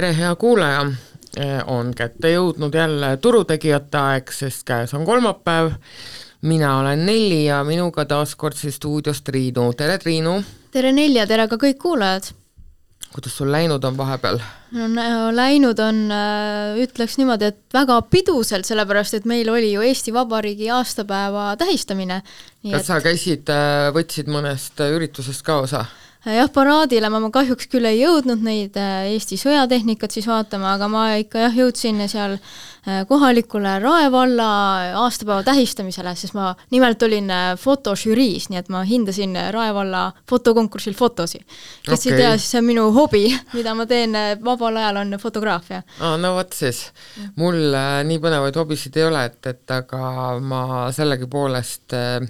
[0.00, 0.84] tere, hea kuulaja!
[1.68, 5.74] on kätte jõudnud jälle turutegijate aeg, sest käes on kolmapäev.
[6.42, 10.38] mina olen Nelli ja minuga taas kord siis stuudios Triinu, tere Triinu!
[10.72, 12.30] tere Nelli ja tere ka kõik kuulajad!
[13.12, 14.40] kuidas sul läinud on vahepeal?
[14.72, 16.00] no läinud on,
[16.80, 22.22] ütleks niimoodi, et väga piduselt, sellepärast et meil oli ju Eesti Vabariigi aastapäeva tähistamine.
[22.70, 22.86] kas et...
[22.86, 23.52] sa käisid,
[23.92, 25.84] võtsid mõnest üritusest ka osa?
[26.24, 30.88] Jah, paraadile ma, ma kahjuks küll ei jõudnud neid äh, Eesti sõjatehnikat siis vaatama, aga
[30.92, 34.48] ma ikka jah, jõudsin seal äh, kohalikule Rae valla
[35.00, 40.96] aastapäeva tähistamisele, sest ma nimelt olin äh, fotožüriis, nii et ma hindasin Rae valla fotokonkursil
[40.98, 41.46] fotosid.
[41.86, 42.12] kes okay.
[42.12, 43.24] ei tea, siis see on minu hobi,
[43.56, 45.82] mida ma teen vabal ajal, on fotograafia.
[46.00, 46.82] aa, no vot siis.
[47.40, 52.28] mul äh, nii põnevaid hobisid ei ole, et, et aga ma sellegipoolest äh,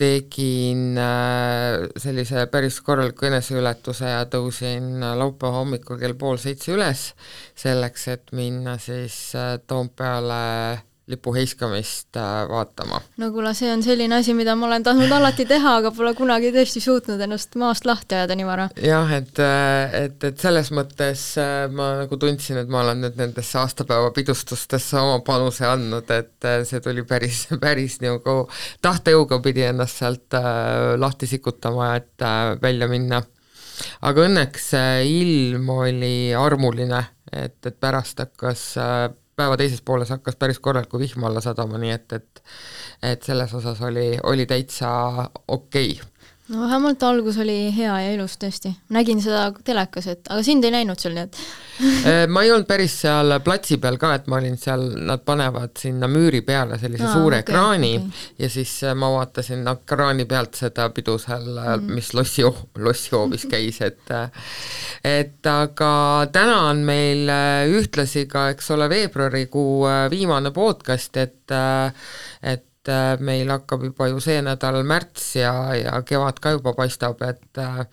[0.00, 7.12] tegin äh, sellise päris korraliku eneseületuse ja tõusin laupäeva hommikul kell pool seitse üles,
[7.58, 10.42] selleks et minna siis äh, Toompeale
[11.06, 13.00] lipu heiskamist äh, vaatama.
[13.20, 16.52] no kuule, see on selline asi, mida ma olen tahtnud alati teha, aga pole kunagi
[16.54, 18.68] tõesti suutnud ennast maast lahti ajada nii vara.
[18.80, 23.20] jah, et, äh, et, et selles mõttes äh, ma nagu tundsin, et ma olen nüüd
[23.20, 28.38] nendesse aastapäeva pidustustesse oma panuse andnud, et see tuli päris, päris nagu
[28.84, 30.38] tahtejõuga pidi ennast sealt
[30.98, 32.24] lahti sikutama, et
[32.62, 33.20] välja minna.
[34.08, 34.72] aga õnneks
[35.04, 38.64] ilm oli armuline, et, et pärast hakkas
[39.36, 42.42] päeva teises pooles hakkas päris korralikku vihma alla sadama, nii et, et
[43.02, 44.90] et selles osas oli, oli täitsa
[45.48, 45.90] okei.
[45.92, 46.12] okay
[46.48, 50.74] no vähemalt algus oli hea ja ilus tõesti, nägin seda telekas, et aga sind ei
[50.74, 51.38] näinud seal, nii et
[52.10, 55.72] äh, ma ei olnud päris seal platsi peal ka, et ma olin seal, nad panevad
[55.80, 58.26] sinna müüri peale sellise Aa, suure okay, ekraani okay.
[58.44, 62.44] ja siis äh, ma vaatasin ekraani pealt seda pidu seal mm., mis lossi,
[62.76, 64.14] lossihoovis käis, et
[65.04, 65.94] et aga
[66.32, 67.32] täna on meil
[67.72, 71.56] ühtlasi ka, eks ole, veebruarikuu viimane podcast, et
[72.44, 76.74] et et äh, meil hakkab juba ju see nädal märts ja, ja kevad ka juba
[76.76, 77.86] paistab, et äh,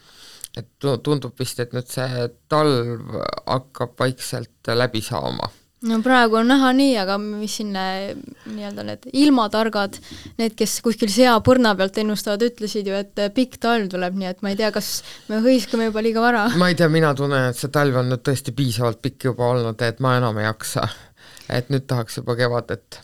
[0.58, 3.16] et tundub vist, et nüüd see talv
[3.48, 5.48] hakkab vaikselt läbi saama
[5.88, 8.12] no praegu on näha nii, aga mis siin äh,
[8.52, 9.96] nii-öelda need ilmatargad,
[10.42, 14.52] need, kes kuskil seapõrna pealt ennustavad, ütlesid ju, et pikk talv tuleb, nii et ma
[14.52, 14.92] ei tea, kas
[15.32, 16.50] me hõiskame juba liiga vara.
[16.60, 19.88] ma ei tea, mina tunnen, et see talv on nüüd tõesti piisavalt pikk juba olnud,
[19.88, 20.90] et ma enam ei jaksa.
[21.48, 23.00] et nüüd tahaks juba kevadet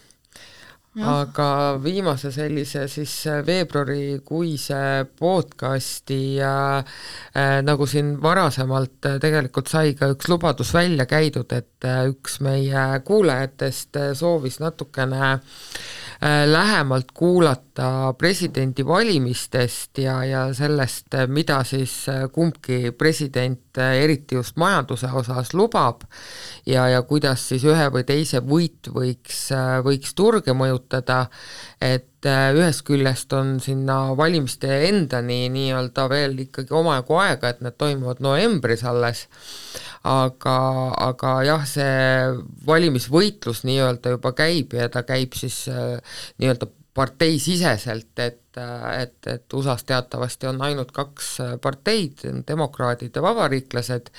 [1.06, 9.94] aga viimase sellise siis äh, veebruarikuise podcasti ja äh, nagu siin varasemalt äh, tegelikult sai
[10.00, 16.06] ka üks lubadus välja käidud, et äh, üks meie kuulajatest äh, soovis natukene äh, Äh,
[16.45, 25.11] lähemalt kuulata presidendivalimistest ja, ja sellest, mida siis äh, kumbki president äh, eriti just majanduse
[25.13, 26.01] osas lubab
[26.66, 29.50] ja, ja kuidas siis ühe või teise võit võiks,
[29.85, 31.28] võiks turge mõjutada,
[31.81, 38.22] et ühest küljest on sinna valimiste endani nii-öelda veel ikkagi omajagu aega, et need toimuvad
[38.25, 39.28] novembris alles,
[40.07, 40.57] aga,
[41.09, 42.33] aga jah, see
[42.66, 46.01] valimisvõitlus nii-öelda juba käib ja ta käib siis äh,
[46.41, 51.30] nii-öelda parteisiseselt, et, et, et USA-s teatavasti on ainult kaks
[51.62, 54.09] parteid, demokraadid ja vabariiklased,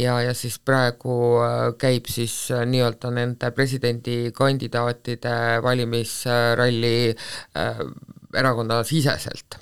[0.00, 7.86] ja, ja siis praegu äh, käib siis äh, nii-öelda nende presidendikandidaatide valimisralli äh,
[8.36, 9.60] erakonnasiseselt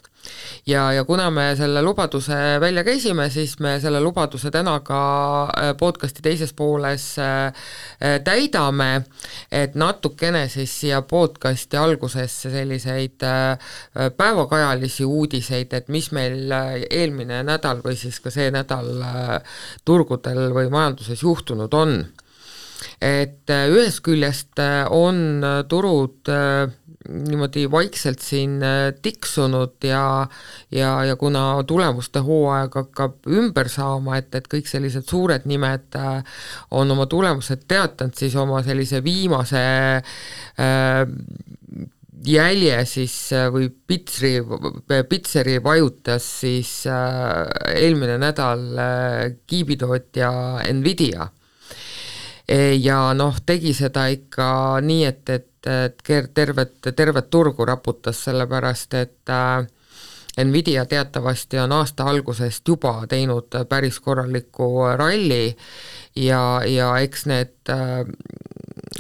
[0.67, 5.01] ja, ja kuna me selle lubaduse välja käisime, siis me selle lubaduse täna ka
[5.45, 9.05] äh, podcasti teises pooles äh, äh, täidame,
[9.53, 13.25] et natukene siis siia podcasti algusesse selliseid
[14.17, 16.53] päevakajalisi uudiseid, et mis meil
[16.91, 18.91] eelmine nädal või siis ka see nädal
[19.85, 22.05] turgudel või majanduses juhtunud on.
[23.01, 24.61] et ühest küljest
[24.91, 26.31] on turud
[27.09, 30.27] niimoodi vaikselt siin äh, tiksunud ja
[30.71, 36.23] ja, ja kuna tulemuste hooaeg hakkab ümber saama, et, et kõik sellised suured nimed äh,
[36.71, 39.65] on oma tulemused teatanud, siis oma sellise viimase
[40.01, 41.05] äh,
[42.27, 44.39] jälje siis äh, või pitsri,
[45.09, 50.31] pitseri vajutas siis äh, eelmine nädal äh, kiibitootja
[50.73, 51.31] Nvidia.
[52.81, 58.95] ja noh, tegi seda ikka nii, et, et et, et tervet, tervet turgu raputas, sellepärast
[58.95, 59.67] et äh,
[60.45, 65.57] Nvidia teatavasti on aasta algusest juba teinud päris korraliku ralli
[66.17, 68.03] ja, ja eks need äh,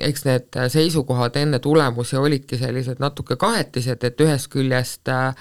[0.01, 5.35] eks need seisukohad enne tulemusi olidki sellised natuke kahetised, et ühest küljest äh,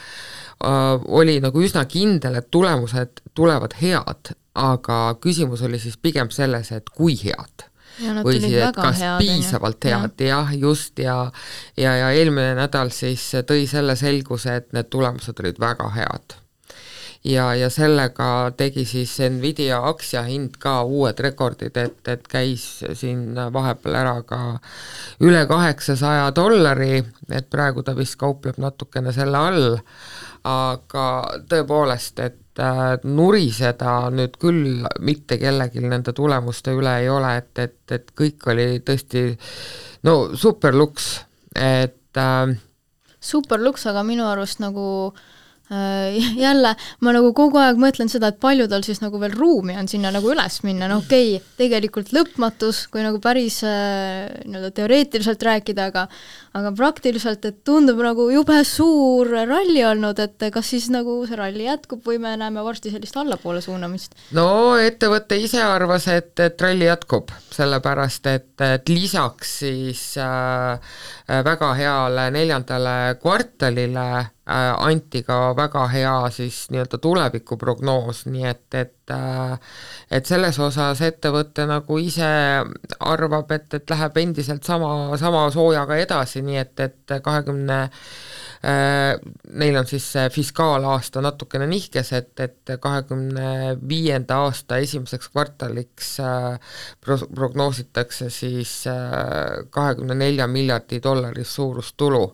[1.07, 6.89] oli nagu üsna kindel, et tulemused tulevad head, aga küsimus oli siis pigem selles, et
[6.93, 7.69] kui head
[8.01, 11.17] ja nad või siis, et kas head, piisavalt head, jah, just, ja
[11.77, 16.37] ja, ja eelmine nädal siis tõi selle selguse, et need tulemused olid väga head.
[17.23, 23.95] ja, ja sellega tegi siis Nvidia aktsiahind ka uued rekordid, et, et käis siin vahepeal
[24.01, 24.41] ära ka
[25.23, 29.77] üle kaheksasaja dollari, et praegu ta vist kaupleb natukene selle all,
[30.43, 31.05] aga
[31.49, 37.77] tõepoolest, et äh, nuriseda nüüd küll mitte kellelgi nende tulemuste üle ei ole, et, et,
[37.91, 39.25] et kõik oli tõesti
[40.07, 41.13] no superluks,
[41.55, 42.57] et äh,
[43.19, 45.29] super luks, aga minu arust nagu äh,
[46.45, 49.89] jälle ma nagu kogu aeg mõtlen seda, et palju tal siis nagu veel ruumi on
[49.91, 55.43] sinna nagu üles minna, no okei okay,, tegelikult lõpmatus, kui nagu päris äh, nii-öelda teoreetiliselt
[55.49, 56.07] rääkida, aga
[56.53, 61.65] aga praktiliselt, et tundub nagu jube suur ralli olnud, et kas siis nagu see ralli
[61.65, 64.13] jätkub või me näeme varsti sellist allapoole suunamist?
[64.37, 70.93] no ettevõte ise arvas, et, et ralli jätkub, sellepärast et, et lisaks siis äh,
[71.49, 79.13] väga heale neljandale kvartalile äh, anti ka väga hea siis nii-öelda tulevikuprognoos, nii et, et
[79.15, 79.53] äh,
[80.11, 82.27] et selles osas ettevõte nagu ise
[82.99, 89.15] arvab, et, et läheb endiselt sama, sama soojaga edasi, nii et, et kahekümne äh,
[89.63, 96.77] neil on siis see fiskaalaasta natukene nihkes, et, et kahekümne viienda aasta esimeseks kvartaliks äh,
[96.99, 98.81] pro-, prognoositakse siis
[99.71, 102.25] kahekümne nelja miljardi dollarist suurust tulu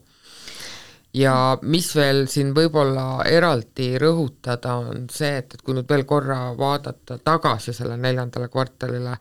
[1.14, 6.52] ja mis veel siin võib-olla eraldi rõhutada, on see, et, et kui nüüd veel korra
[6.58, 9.16] vaadata tagasi selle neljandale kvartalile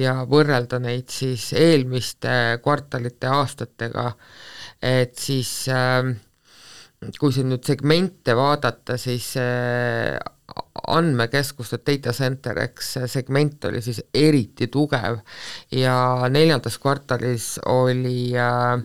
[0.00, 4.10] ja võrrelda neid siis eelmiste kvartalite aastatega,
[4.80, 6.14] et siis äh,
[7.20, 10.16] kui siin nüüd segmente vaadata, siis äh,
[10.88, 15.20] andmekeskuste data center, eks see segment oli siis eriti tugev.
[15.72, 15.96] Ja
[16.32, 18.78] neljandas kvartalis oli äh,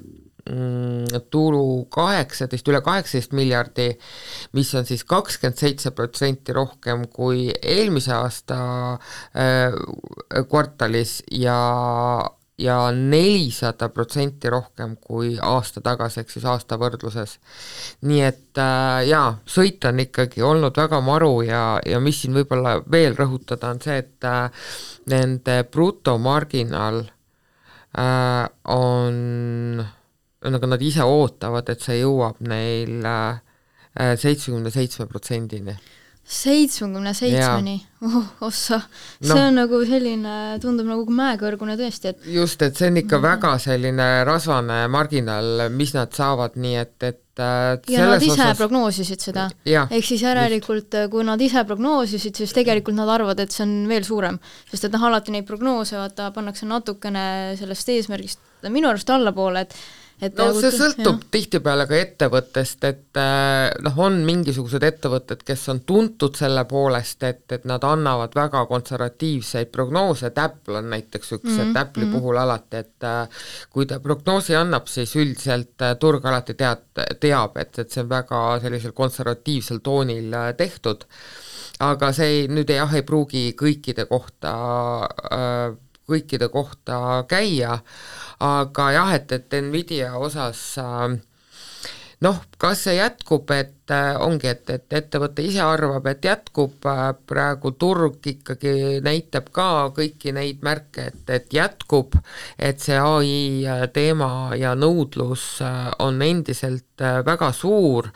[1.31, 3.91] tulu kaheksateist, üle kaheksateist miljardi,
[4.57, 8.59] mis on siis kakskümmend seitse protsenti rohkem kui eelmise aasta
[9.37, 9.77] äh,
[10.49, 11.59] kvartalis ja
[12.59, 17.37] ja nelisada protsenti rohkem kui aasta tagasi, ehk siis aasta võrdluses.
[18.01, 22.79] nii et äh, jaa, sõit on ikkagi olnud väga maru ja, ja mis siin võib-olla
[22.91, 24.51] veel rõhutada, on see, et äh,
[25.13, 26.99] nende brutomarginaal
[27.95, 28.43] äh,
[28.75, 29.85] on
[30.47, 33.39] nagu nad ise ootavad, et see jõuab neil äh,
[34.19, 35.75] seitsmekümne seitsme protsendini.
[36.29, 37.73] seitsmekümne seitsmeni,
[38.05, 38.77] oh ossa,
[39.17, 39.47] see Noh.
[39.47, 44.07] on nagu selline, tundub nagu mäekõrgune tõesti, et just, et see on ikka väga selline
[44.29, 49.49] rasvane marginaal, mis nad saavad, nii et, et äh, ja nad ise osas prognoosisid seda.
[49.65, 54.05] ehk siis järelikult, kui nad ise prognoosisid, siis tegelikult nad arvavad, et see on veel
[54.07, 54.37] suurem.
[54.71, 59.75] sest et noh, alati neid prognoose vaata pannakse natukene sellest eesmärgist minu arust allapoole, et
[60.19, 65.81] no nagu see sõltub tihtipeale ka ettevõttest, et äh, noh, on mingisugused ettevõtted, kes on
[65.87, 71.47] tuntud selle poolest, et, et nad annavad väga konservatiivseid prognoose, et Apple on näiteks üks
[71.47, 71.71] mm, -hmm.
[71.71, 72.19] et Apple'i mm -hmm.
[72.19, 76.83] puhul alati, et äh, kui ta prognoosi annab, siis üldiselt äh, turg alati tead,
[77.19, 81.05] teab, et, et see on väga sellisel konservatiivsel toonil tehtud,
[81.79, 84.55] aga see ei, nüüd jah, ei pruugi kõikide kohta
[85.31, 85.77] äh,
[86.09, 87.79] kõikide kohta käia,
[88.43, 91.17] aga jah, et, et Nvidia osas äh,
[92.25, 97.03] noh, kas see jätkub, et äh, ongi, et, et ettevõte ise arvab, et jätkub äh,,
[97.29, 102.17] praegu turg ikkagi näitab ka kõiki neid märke, et, et jätkub,
[102.57, 103.33] et see ai
[103.65, 105.47] äh, teema ja nõudlus
[105.99, 108.09] on endiselt väga suur,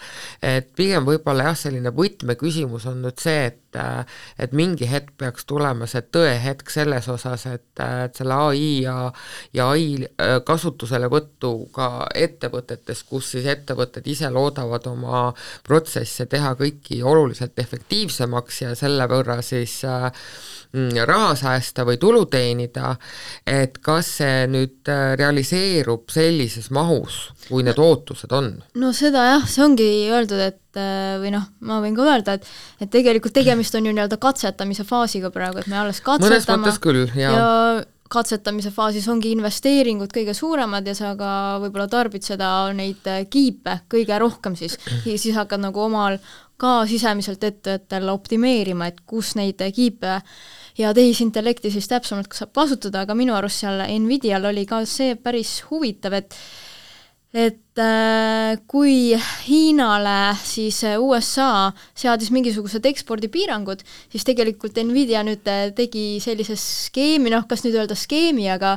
[0.43, 3.59] et pigem võib-olla jah, selline võtmeküsimus on nüüd see, et
[4.37, 8.97] et mingi hetk peaks tulema see tõehetk selles osas, et, et selle ai ja
[9.53, 10.07] ja ai
[10.45, 15.23] kasutuselevõttu ka ettevõtetes, kus siis ettevõtted ise loodavad oma
[15.63, 20.09] protsesse teha kõiki oluliselt efektiivsemaks ja selle võrra siis äh,
[20.73, 22.95] mm, raha säästa või tulu teenida,
[23.47, 28.51] et kas see nüüd äh, realiseerub sellises mahus, kui need ootused on?
[28.79, 32.83] no seda jah, see ongi öeldud, et äh, või noh, ma võin ka öelda, et
[32.83, 36.83] et tegelikult tegemist on ju nii-öelda katsetamise faasiga praegu, et me alles mõnes katsetame mõttes
[36.83, 37.51] küll, jaa ja
[38.13, 43.81] katsetamise faasis ongi investeeringud kõige suuremad ja sa ka võib-olla tarbid seda, neid äh, kiipe
[43.91, 46.19] kõige rohkem siis, siis hakkad nagu omal
[46.61, 50.19] ka sisemiselt ettevõttel optimeerima, et kus neid äh, kiipe
[50.77, 55.59] ja tehisintellekti siis täpsemalt saab kasutada, aga minu arust seal Nvidial oli ka see päris
[55.69, 56.37] huvitav, et
[57.33, 59.15] et äh, kui
[59.47, 63.81] Hiinale siis äh, USA seadis mingisugused ekspordipiirangud,
[64.13, 68.75] siis tegelikult Nvidia nüüd äh, tegi sellise skeemi, noh, kas nüüd öelda skeemi, aga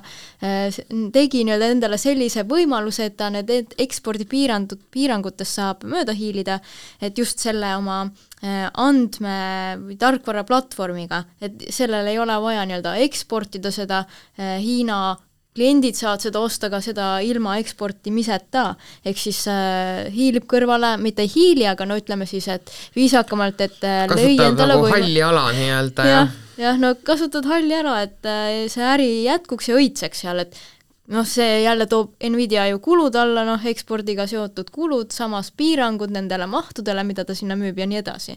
[1.13, 6.59] tegi nii-öelda endale sellise võimaluse, et ta need ekspordipiirangud, piirangutest saab mööda hiilida,
[7.01, 8.07] et just selle oma
[8.41, 14.05] andme- või tarkvaraplatvormiga, et sellel ei ole vaja nii-öelda eksportida seda
[14.37, 15.17] Hiina
[15.57, 18.67] kliendid saavad seda osta ka seda ilma eksportimiseta,
[19.07, 23.83] ehk siis äh, hiilib kõrvale, mitte ei hiili, aga no ütleme siis, et viisakamalt, et
[23.87, 24.95] äh, endale nagu võima...
[24.99, 26.21] halli ala nii-öelda ja.
[26.21, 30.57] jah, jah, no kasutad halli ära, et äh, see äri jätkuks ja õitseks seal, et
[31.13, 36.49] noh, see jälle toob Nvidia ju kulud alla, noh, ekspordiga seotud kulud, samas piirangud nendele
[36.51, 38.37] mahtudele, mida ta sinna müüb ja nii edasi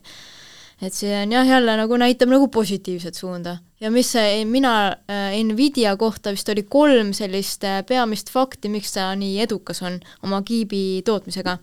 [0.81, 3.57] et see on jah, jälle nagu näitab nagu positiivset suunda.
[3.79, 4.73] ja mis see, mina
[5.11, 9.99] äh, Nvidia kohta vist oli kolm sellist äh, peamist fakti, miks ta nii edukas on
[10.23, 11.57] oma kiibi tootmisega.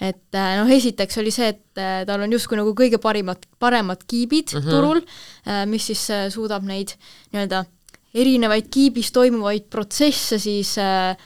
[0.00, 1.62] et äh, noh, esiteks oli see, et
[2.06, 4.70] tal on justkui nagu kõige parimad, paremad kiibid mm -hmm.
[4.70, 5.00] turul
[5.66, 6.94] mis siis suudab neid
[7.32, 7.64] nii-öelda
[8.14, 11.16] erinevaid kiibis toimuvaid protsesse siis Äh,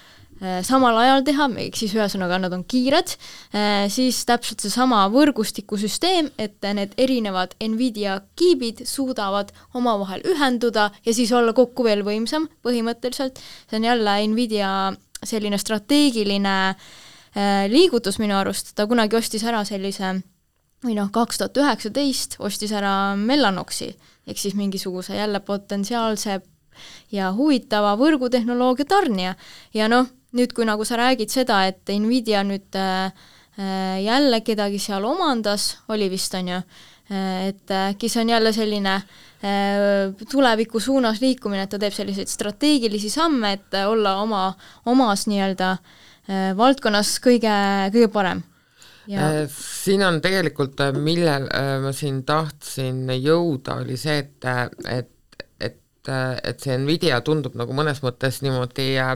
[0.62, 3.14] samal ajal teha, ehk siis ühesõnaga nad on kiired,
[3.50, 11.33] äh, siis täpselt seesama võrgustikusüsteem, et need erinevad Nvidia kiibid suudavad omavahel ühenduda ja siis
[11.35, 14.71] olla kokku veel võimsam põhimõtteliselt, see on jälle Nvidia
[15.26, 20.21] selline strateegiline äh, liigutus minu arust, ta kunagi ostis ära sellise
[20.85, 23.90] või noh, kaks tuhat üheksateist ostis ära Mellanoxi,
[24.28, 26.38] ehk siis mingisuguse jälle potentsiaalse
[27.11, 29.35] ja huvitava võrgutehnoloogia tarnija.
[29.75, 33.08] Ja noh, nüüd, kui nagu sa räägid seda, et Nvidia nüüd äh,
[33.58, 36.61] äh, jälle kedagi seal omandas, oli vist, on ju,
[37.12, 39.00] äh, et äkki see on jälle selline
[39.38, 44.49] tuleviku suunas liikumine, et ta teeb selliseid strateegilisi samme, et olla oma,
[44.90, 45.68] omas nii-öelda
[46.58, 47.52] valdkonnas kõige,
[47.94, 48.40] kõige parem.
[49.06, 49.28] Ja...
[49.54, 51.47] siin on tegelikult, millel
[51.85, 54.50] ma siin tahtsin jõuda, oli see, et,
[54.90, 55.12] et
[56.08, 59.14] et, see Nvidia tundub nagu mõnes mõttes niimoodi äh,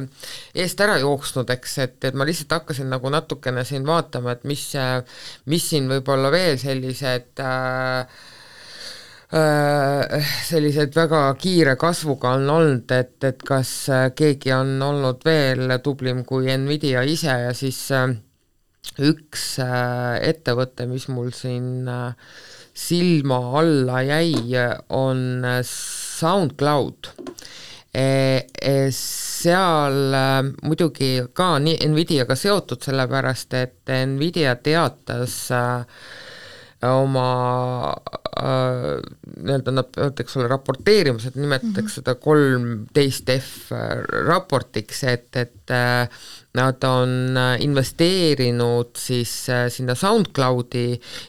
[0.65, 4.67] eest ära jooksnud, eks, et, et ma lihtsalt hakkasin nagu natukene siin vaatama, et mis,
[5.51, 8.19] mis siin võib-olla veel sellised äh,
[9.39, 13.73] äh, sellised väga kiire kasvuga on olnud, et, et kas
[14.19, 17.89] keegi on olnud veel tublim kui Nvidia ise ja siis
[18.99, 21.87] üks ettevõte, mis mul siin
[22.75, 24.35] silma alla jäi,
[24.89, 25.45] on
[26.23, 27.11] SoundCloud
[27.93, 28.07] e,
[28.63, 35.39] e, seal äh, muidugi ka nii Nvidiaga seotud, sellepärast et Nvidia teatas
[36.83, 37.93] oma
[38.43, 41.93] nii-öelda nad peavad, eks ole, raporteerima, seda nimetatakse mhm.
[42.01, 43.71] seda kolmteist F
[44.27, 45.75] raportiks, et, et
[46.59, 49.37] nad on investeerinud siis
[49.77, 50.89] sinna SoundCloudi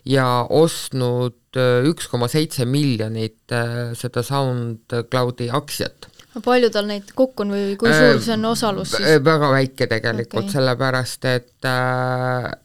[0.09, 6.09] ja ostnud üks koma seitse miljonit äh, seda SoundCloudi aktsiat
[6.41, 9.05] palju tal neid kokku on või kui suur see on osalus siis?
[9.05, 11.67] Äh, väga väike tegelikult okay., sellepärast et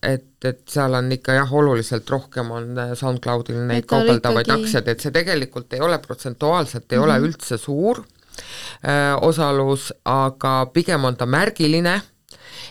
[0.09, 4.65] et, et seal on ikka jah, oluliselt rohkem on SoundCloudil neid kaubeldavaid ikkagi...
[4.65, 7.05] aktsiaid, et see tegelikult ei ole protsentuaalselt, ei mm -hmm.
[7.05, 12.01] ole üldse suur öö, osalus, aga pigem on ta märgiline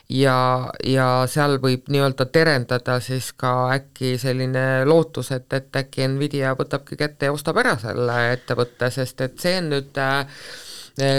[0.10, 0.38] ja,
[0.86, 7.00] ja seal võib nii-öelda terendada siis ka äkki selline lootus, et, et äkki Nvidia võtabki
[7.00, 10.43] kätte ja ostab ära selle ettevõtte, sest et see on nüüd, äh,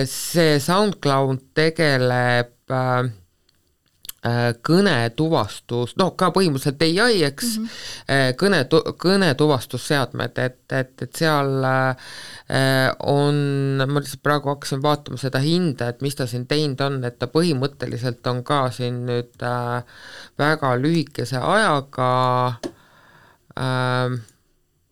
[0.09, 3.11] see SoundCloud tegeleb äh,
[4.67, 8.39] kõnetuvastus, noh ka põhimõtteliselt ai, eks mm, -hmm.
[8.41, 8.65] kõne,
[8.99, 12.09] kõnetuvastusseadmed, et, et, et seal äh,
[12.49, 13.37] Äh, on,
[13.77, 17.27] ma lihtsalt praegu hakkasin vaatama seda hinda, et mis ta siin teinud on, et ta
[17.29, 19.99] põhimõtteliselt on ka siin nüüd äh,
[20.41, 22.09] väga lühikese ajaga
[23.53, 24.17] äh,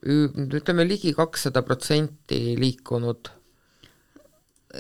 [0.05, 3.33] ütleme ligi kakssada protsenti liikunud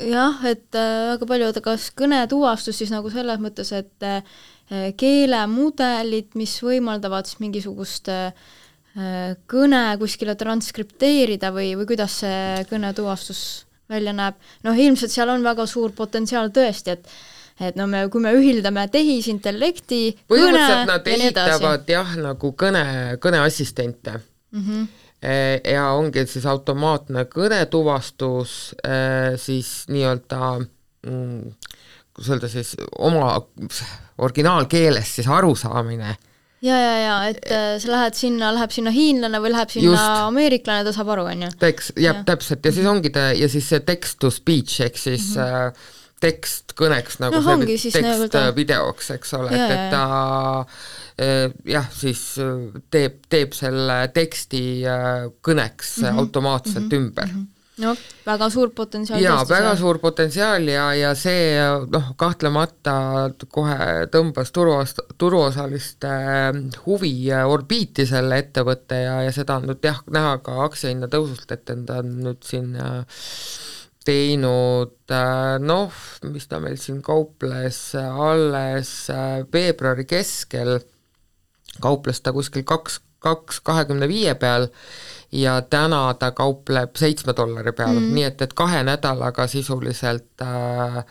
[0.04, 4.36] jah, et äh, väga palju, aga kas kõnetuvastus siis nagu selles mõttes, et äh,
[4.98, 8.32] keelemudelid, mis võimaldavad siis mingisugust äh,
[9.50, 13.40] kõne kuskile transkripteerida või, või kuidas see kõnetuvastus
[13.92, 17.16] välja näeb, noh ilmselt seal on väga suur potentsiaal tõesti, et
[17.56, 24.18] et no me, kui me ühildame tehisintellekti, kõne nad ehitavad jah, nagu kõne, kõneassistente.
[24.52, 24.64] Mm.
[24.66, 25.05] -hmm
[25.64, 28.98] ja ongi siis automaatne kõnetuvastus, e,
[29.40, 31.54] siis nii-öelda mm,
[32.16, 33.32] kuidas öelda siis, oma
[34.18, 36.16] originaalkeeles siis arusaamine
[36.64, 40.22] ja, ja, ja et äh, sa lähed sinna, läheb sinna hiinlane või läheb sinna Just.
[40.30, 41.50] ameeriklane, ta saab aru, on ju?
[41.60, 44.98] tekst, jah ja., täpselt, ja siis ongi ta, ja siis see text to speech ehk
[45.00, 45.84] siis mm -hmm.
[46.20, 48.46] Tekst kõneks nagu noh, ongi siis tekst nagu ta...
[48.56, 50.04] videoks, eks ole, et, et ta
[51.20, 56.24] äh, jah, siis äh, teeb, teeb selle teksti äh, kõneks mm -hmm.
[56.24, 56.96] automaatselt mm -hmm.
[56.96, 57.36] ümber mm.
[57.42, 57.92] -hmm no
[58.26, 61.56] väga suur potentsiaal jaa, väga suur potentsiaal ja, ja see
[61.92, 62.94] noh, kahtlemata
[63.52, 66.12] kohe tõmbas turuost-, turuosaliste
[66.86, 67.12] huvi
[67.44, 72.00] orbiiti selle ettevõtte ja, ja seda on nüüd jah, näha ka aktsiahinna tõusult, et ta
[72.00, 73.26] on nüüd siin äh,
[74.06, 75.96] teinud äh, noh,
[76.30, 80.78] mis ta meil siin kauples alles äh, veebruari keskel,
[81.82, 84.68] kauples ta kuskil kaks, kaks kahekümne viie peal
[85.34, 91.02] ja täna ta kaupleb seitsme dollari peal mm., nii et, et kahe nädalaga sisuliselt äh,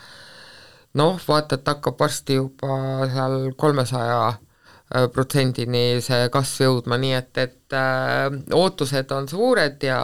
[0.96, 2.80] noh, vaata, et hakkab varsti juba
[3.12, 4.45] seal kolmesaja Äh,
[5.13, 10.00] protsendini see kasv jõudma, nii et, et äh, ootused on suured ja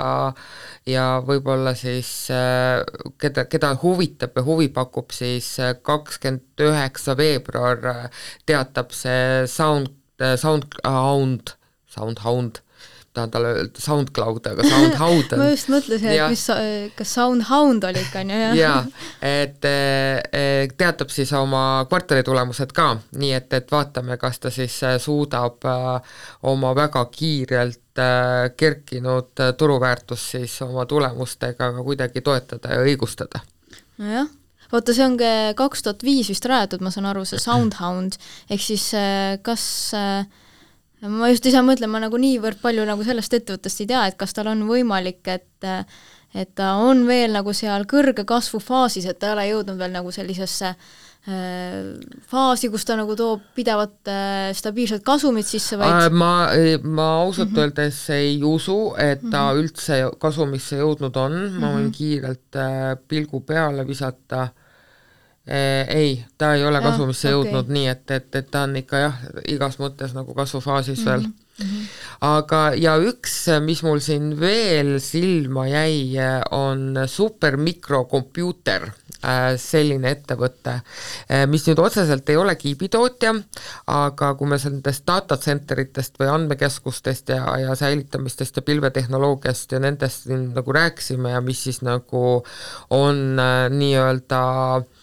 [0.89, 2.81] ja võib-olla siis äh,
[3.21, 9.93] keda, keda huvitab ja huvi pakub, siis äh, kakskümmend üheksa veebruar äh, teatab see Sound,
[10.17, 11.55] SoundHound,
[11.89, 12.61] SoundHound
[13.13, 16.45] tahan talle öelda SoundCloud, aga SoundHound on ma just mõtlesin, et mis,
[16.95, 18.55] kas SoundHound oli ikka, on ju, jah?
[18.55, 18.79] jaa,
[19.27, 22.87] et eh, teatab siis oma kvartali tulemused ka,
[23.19, 26.19] nii et, et vaatame, kas ta siis eh, suudab eh,
[26.51, 27.79] oma väga kiirelt
[28.57, 33.41] kerkinud turuväärtust siis oma tulemustega ka kuidagi toetada ja õigustada.
[33.99, 34.29] nojah
[34.71, 35.17] vaata, see on
[35.59, 38.15] kaks tuhat viis vist rajatud, ma saan aru, see SoundHound,
[38.47, 38.85] ehk siis
[39.43, 39.65] kas
[39.99, 40.23] äh,
[41.01, 44.34] ma just ise mõtlen, ma nagu niivõrd palju nagu sellest ettevõttest ei tea, et kas
[44.38, 45.70] tal on võimalik, et
[46.31, 50.13] et ta on veel nagu seal kõrge kasvufaasis, et ta ei ole jõudnud veel nagu
[50.15, 51.89] sellisesse äh,
[52.31, 56.31] faasi, kus ta nagu toob pidevat äh, stabiilset kasumit sisse, vaid äh, ma,
[56.84, 57.62] ma ausalt mm -hmm.
[57.65, 59.60] öeldes ei usu, et ta mm -hmm.
[59.60, 61.98] üldse kasumisse jõudnud on, ma võin mm -hmm.
[61.98, 64.48] kiirelt pilgu peale visata
[65.51, 67.36] ei, ta ei ole ja, kasumisse okay.
[67.36, 71.12] jõudnud nii, et, et, et ta on ikka jah, igas mõttes nagu kasvufaasis mm -hmm.
[71.12, 71.41] veel.
[71.62, 71.86] -hmm.
[72.27, 76.18] aga, ja üks, mis mul siin veel silma jäi,
[76.55, 78.87] on supermikrokompuuter,
[79.22, 80.77] äh, selline ettevõte,
[81.29, 83.33] äh, mis nüüd otseselt ei ole kiibitootja,
[83.94, 89.83] aga kui me nendest data center itest või andmekeskustest ja, ja säilitamistest ja pilvetehnoloogiast ja
[89.83, 92.42] nendest siin nagu rääkisime ja mis siis nagu
[92.90, 94.42] on äh, nii-öelda
[94.77, 95.00] äh, Äh,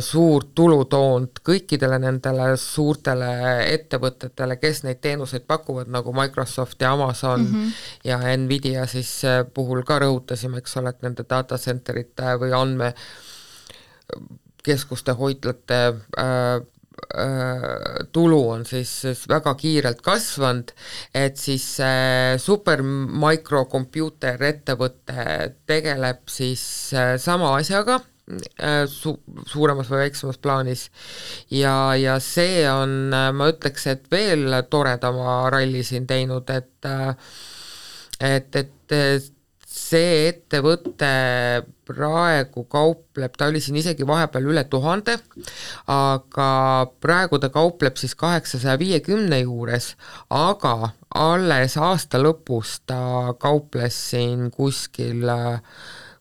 [0.00, 3.28] suurt tulu toonud kõikidele nendele suurtele
[3.70, 7.70] ettevõtetele, kes neid teenuseid pakuvad, nagu Microsoft ja Amazon mm -hmm.
[8.04, 15.12] ja Nvidia siis äh, puhul ka rõhutasime, eks ole, et nende data center'ite või andmekeskuste
[15.12, 16.60] hoidlate äh,
[18.12, 20.70] tulu on siis, väga kiirelt kasvanud,
[21.14, 28.06] et siis see supermicrocomputer ettevõte tegeleb siis sama asjaga Äh,
[28.90, 30.88] su-, suuremas või väiksemas plaanis.
[31.50, 37.14] ja, ja see on, äh, ma ütleks, et veel toredama ralli siin teinud, et äh,
[38.20, 39.30] et, et
[39.70, 41.10] see ettevõte
[41.88, 45.16] praegu kaupleb, ta oli siin isegi vahepeal üle tuhande,
[45.90, 46.48] aga
[47.02, 49.94] praegu ta kaupleb siis kaheksasaja viiekümne juures,
[50.34, 55.26] aga alles aasta lõpus ta kauples siin kuskil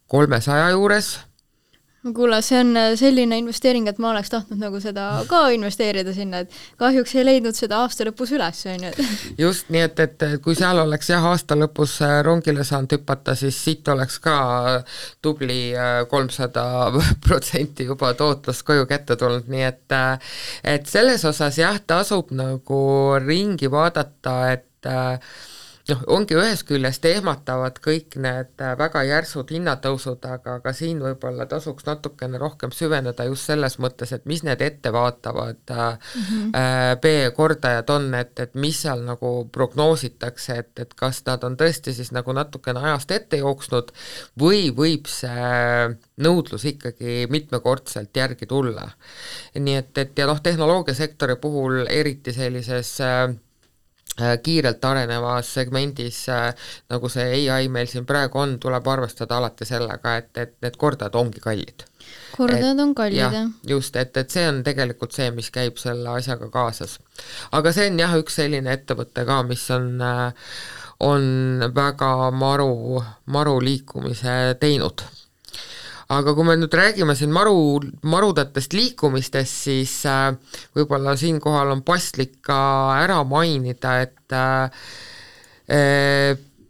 [0.10, 1.18] kolmesaja juures
[2.16, 6.44] kuule, see on äh, selline investeering, et ma oleks tahtnud nagu seda ka investeerida sinna,
[6.46, 9.08] et kahjuks ei leidnud seda aasta lõpus üles, on ju.
[9.46, 13.60] just, nii et, et kui seal oleks jah, aasta lõpus äh, rongile saanud hüpata, siis
[13.60, 14.38] siit oleks ka
[15.22, 16.66] tubli äh, kolmsada
[17.28, 19.78] protsenti juba tootlust koju kätte tulnud, nii et
[20.70, 22.82] et selles osas jah, tasub nagu
[23.26, 25.18] ringi vaadata, et äh,
[25.90, 31.48] noh, ongi ühest küljest ehmatavad kõik need äh, väga järsud hinnatõusud, aga ka siin võib-olla
[31.50, 37.02] tasuks natukene rohkem süveneda just selles mõttes, et mis need ettevaatavad mm -hmm.
[37.02, 42.12] B-kordajad on, et, et mis seal nagu prognoositakse, et, et kas nad on tõesti siis
[42.16, 43.92] nagu natukene ajast ette jooksnud
[44.40, 48.90] või võib see nõudlus ikkagi mitmekordselt järgi tulla.
[49.56, 53.36] nii et, et ja noh, tehnoloogiasektori puhul eriti sellises äh, Äh,
[54.44, 56.50] kiirelt arenevas segmendis, äh,
[56.90, 61.16] nagu see ai meil siin praegu on, tuleb arvestada alati sellega, et, et need kordajad
[61.20, 61.86] ongi kallid.
[62.38, 63.54] kordajad on kallid, jah.
[63.68, 67.00] just, et, et see on tegelikult see, mis käib selle asjaga kaasas.
[67.52, 70.52] aga see on jah, üks selline ettevõte ka, mis on äh,
[71.00, 71.24] on
[71.76, 73.02] väga maru,
[73.32, 75.06] maru liikumise teinud
[76.10, 80.34] aga kui me nüüd räägime siin maru, marudatest liikumistest, siis äh,
[80.78, 82.60] võib-olla siinkohal on paslik ka
[83.04, 84.72] ära mainida, et äh,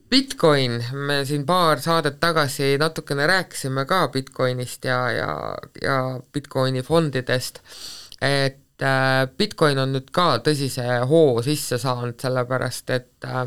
[0.09, 5.33] Bitcoin, me siin paar saadet tagasi natukene rääkisime ka Bitcoinist ja, ja,
[5.81, 5.97] ja
[6.33, 7.61] Bitcoini fondidest,
[8.19, 13.45] et äh, Bitcoin on nüüd ka tõsise hoo sisse saanud, sellepärast et äh,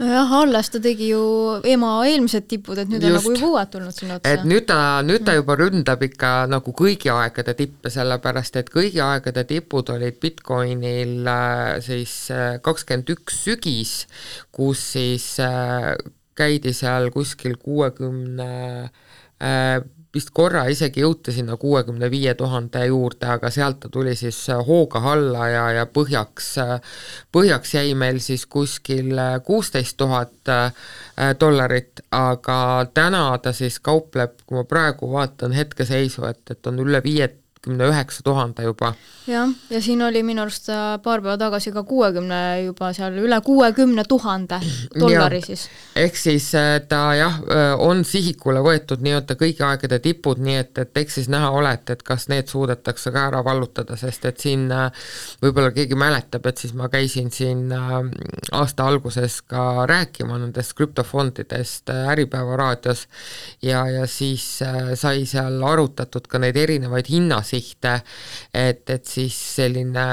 [0.00, 1.24] nojah, alles ta tegi ju
[1.70, 3.10] ema eelmised tipud, et nüüd Just.
[3.10, 4.32] on nagu juba uued tulnud sinna otsa.
[4.34, 9.02] et nüüd ta, nüüd ta juba ründab ikka nagu kõigi aegade tippe, sellepärast et kõigi
[9.04, 12.16] aegade tipud olid Bitcoinil äh, siis
[12.64, 13.96] kakskümmend üks sügis,
[14.54, 15.34] kus siis
[16.34, 18.52] käidi seal kuskil kuuekümne
[19.38, 19.78] äh,
[20.14, 25.02] vist korra isegi jõuti sinna kuuekümne viie tuhande juurde, aga sealt ta tuli siis hooga
[25.12, 26.50] alla ja, ja põhjaks,
[27.34, 30.72] põhjaks jäi meil siis kuskil kuusteist tuhat äh,
[31.40, 32.58] dollarit, aga
[32.94, 37.28] täna ta siis kaupleb, kui ma praegu vaatan hetkeseisu, et, et on üle viie
[37.64, 38.94] viiekümne üheksa tuhande juba.
[39.26, 40.66] jah, ja siin oli minu arust
[41.02, 44.58] paar päeva tagasi ka kuuekümne juba seal, üle kuuekümne tuhande
[45.00, 45.46] dollari ja.
[45.46, 45.68] siis.
[45.96, 50.78] ehk siis äh, ta jah, äh, on sihikule võetud nii-öelda kõigi aegade tipud, nii et,
[50.78, 54.44] et eks siis näha ole, et, et kas need suudetakse ka ära vallutada, sest et
[54.44, 55.08] siin äh,
[55.42, 62.56] võib-olla keegi mäletab, et siis ma käisin siin aasta alguses ka rääkima nendest krüptofondidest Äripäeva
[62.60, 63.06] raadios
[63.62, 64.44] ja, ja siis
[65.00, 67.98] sai seal arutatud ka neid erinevaid hinnasid, sihte,
[68.52, 70.06] et, et siis selline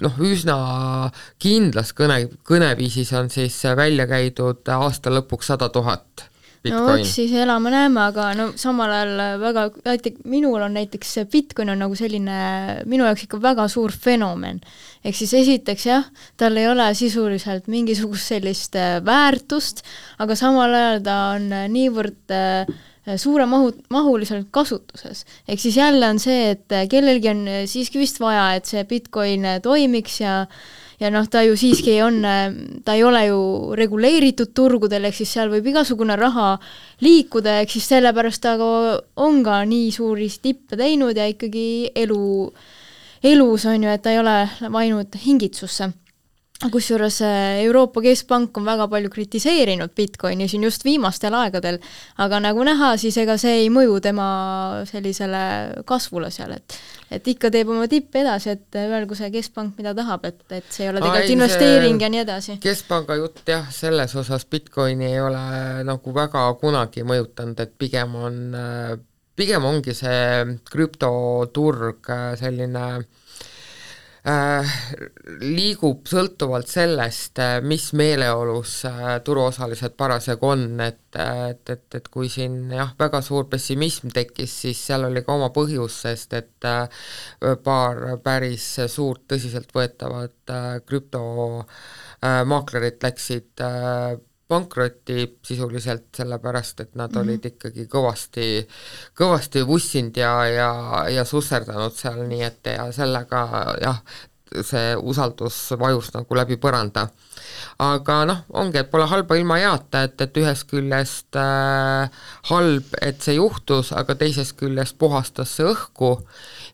[0.00, 0.56] noh, üsna
[1.42, 6.30] kindlas kõne, kõneviisis on siis välja käidud aasta lõpuks sada tuhat
[6.60, 6.84] Bitcoin.
[6.84, 9.62] no eks siis elame-näeme, aga no samal ajal väga,
[10.28, 12.34] minul on näiteks see Bitcoin on nagu selline
[12.90, 14.60] minu jaoks ikka väga suur fenomen.
[15.00, 19.80] ehk siis esiteks jah, tal ei ole sisuliselt mingisugust sellist äh, väärtust,
[20.20, 22.68] aga samal ajal ta on niivõrd äh,
[23.10, 25.24] Äh, suure mahu, mahuliselt kasutuses.
[25.48, 28.84] ehk siis jälle on see, et äh, kellelgi on äh, siiski vist vaja, et see
[28.84, 30.46] Bitcoin toimiks ja
[31.00, 32.20] ja noh, ta ju siiski on,
[32.84, 33.38] ta ei ole ju
[33.78, 36.58] reguleeritud turgudel, ehk siis seal võib igasugune raha
[37.00, 38.68] liikuda, ehk siis sellepärast ta ka
[39.16, 42.20] on ka nii suuri tippe teinud ja ikkagi elu,
[43.32, 44.36] elus on ju, et ta ei ole
[44.68, 45.88] vajunud hingitsusse
[46.68, 51.78] kusjuures äh, Euroopa Keskpank on väga palju kritiseerinud Bitcoini siin just viimastel aegadel,
[52.20, 54.26] aga nagu näha, siis ega see ei mõju tema
[54.90, 55.42] sellisele
[55.88, 56.76] kasvule seal, et
[57.10, 60.84] et ikka teeb oma tippe edasi, et öelgu see Keskpank, mida tahab, et, et see
[60.84, 62.58] ei ole tegelikult investeering ja nii edasi.
[62.62, 65.40] keskpanga jutt jah, selles osas Bitcoini ei ole
[65.88, 68.38] nagu väga kunagi mõjutanud, et pigem on,
[69.34, 73.19] pigem ongi see krüptoturg selline Äh,
[75.40, 82.28] liigub sõltuvalt sellest, äh, mis meeleolus äh, turuosalised parasjagu on, et, et, et, et kui
[82.28, 86.68] siin jah, väga suur pessimism tekkis, siis seal oli ka oma põhjus, sest et
[87.64, 90.52] paar päris suurt tõsiseltvõetavat
[90.86, 93.64] krüptomaaklerit läksid
[94.50, 97.22] pankrotti sisuliselt, sellepärast et nad mm -hmm.
[97.22, 98.48] olid ikkagi kõvasti,
[99.20, 100.72] kõvasti vussinud ja, ja,
[101.14, 103.44] ja susserdanud seal, nii et ja sellega
[103.82, 104.02] jah,
[104.66, 107.08] see usaldus vajus nagu läbi põranda.
[107.80, 112.10] aga noh, ongi, et pole halba ilma heata, et, et ühest küljest äh,
[112.50, 116.12] halb, et see juhtus, aga teisest küljest puhastas see õhku,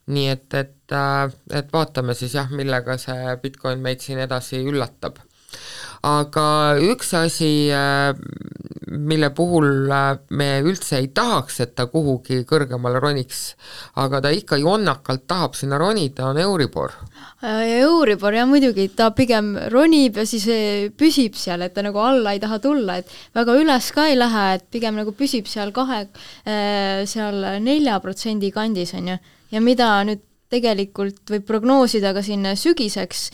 [0.06, 5.20] nii et, et äh,, et vaatame siis jah, millega see Bitcoin meid siin edasi üllatab
[6.06, 8.14] aga üks asi, äh,
[8.86, 13.56] mille puhul äh, me üldse ei tahaks, et ta kuhugi kõrgemale roniks,
[14.02, 16.94] aga ta ikka jonnakalt tahab sinna ronida, on Euribor.
[17.42, 20.46] Äh, Euribor jah, muidugi, ta pigem ronib ja siis
[20.98, 24.46] püsib seal, et ta nagu alla ei taha tulla, et väga üles ka ei lähe,
[24.58, 26.06] et pigem nagu püsib seal kahe,
[26.46, 29.18] seal nelja protsendi kandis, on ju.
[29.50, 33.28] ja mida nüüd tegelikult võib prognoosida ka siin sügiseks,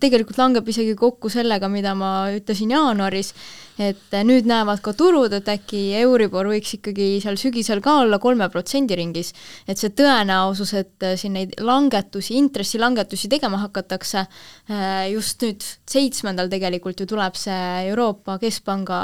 [0.00, 3.32] tegelikult langeb isegi kokku sellega, mida ma ütlesin jaanuaris,
[3.80, 8.50] et nüüd näevad ka turud, et äkki Euribor võiks ikkagi seal sügisel ka olla kolme
[8.52, 9.32] protsendi ringis.
[9.66, 14.26] et see tõenäosus, et siin neid langetusi, intressilangetusi tegema hakatakse,
[14.68, 19.00] äh, just nüüd seitsmendal tegelikult ju tuleb see Euroopa Keskpanga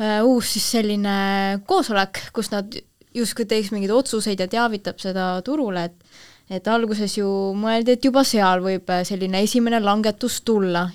[0.00, 2.72] äh, uus siis selline koosolek, kus nad
[3.12, 8.24] justkui teeks mingeid otsuseid ja teavitab seda turule, et et alguses ju mõeldi, et juba
[8.26, 10.86] seal võib äh, selline esimene langetus tulla,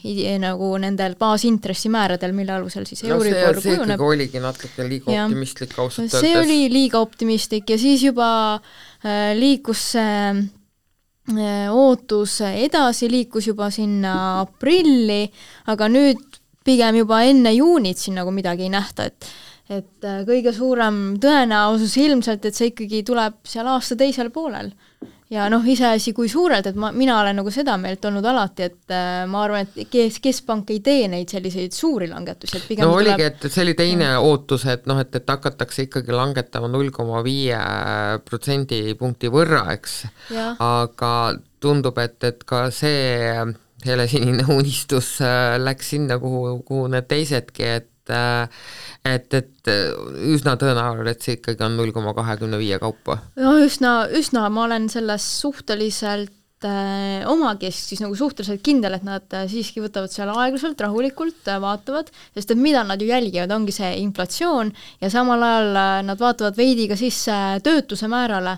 [0.41, 4.03] nagu nendel baasintressimääradel, mille alusel siis no, Euribor kujuneb.
[4.03, 5.25] oligi natuke liiga ja.
[5.25, 6.21] optimistlik ausalt öeldes.
[6.21, 10.29] see oli liiga optimistlik ja siis juba äh, liikus see
[11.37, 15.25] äh, ootus edasi, liikus juba sinna aprilli,
[15.71, 19.35] aga nüüd pigem juba enne juunit siin nagu midagi ei nähta, et
[19.67, 24.71] et äh, kõige suurem tõenäosus ilmselt, et see ikkagi tuleb seal aasta teisel poolel
[25.33, 28.95] ja noh, iseasi, kui suurelt, et ma, mina olen nagu seda meelt olnud alati, et
[28.95, 32.95] äh, ma arvan, et kes, keskpank ei tee neid selliseid suuri langetusi, et pigem no
[32.95, 34.21] oligi tuleb..., et see oli teine ja.
[34.23, 37.59] ootus, et noh, et, et hakatakse ikkagi langetama null koma viie
[38.27, 39.99] protsendipunkti võrra, eks,
[40.63, 41.13] aga
[41.63, 43.43] tundub, et, et ka see
[43.85, 49.71] helesinine unistus äh, läks sinna, kuhu, kuhu need teisedki, et et, et
[50.33, 53.21] üsna tõenäoline, et see ikkagi on null koma kahekümne viie kaupa.
[53.39, 56.33] no üsna, üsna, ma olen selles suhteliselt
[56.65, 62.11] äh, omakeskis nagu suhteliselt kindel, et nad äh, siiski võtavad seal aeglaselt, rahulikult äh,, vaatavad,
[62.35, 66.57] sest et mida nad ju jälgivad, ongi see inflatsioon ja samal ajal äh, nad vaatavad
[66.57, 68.57] veidi ka sisse töötuse määrale,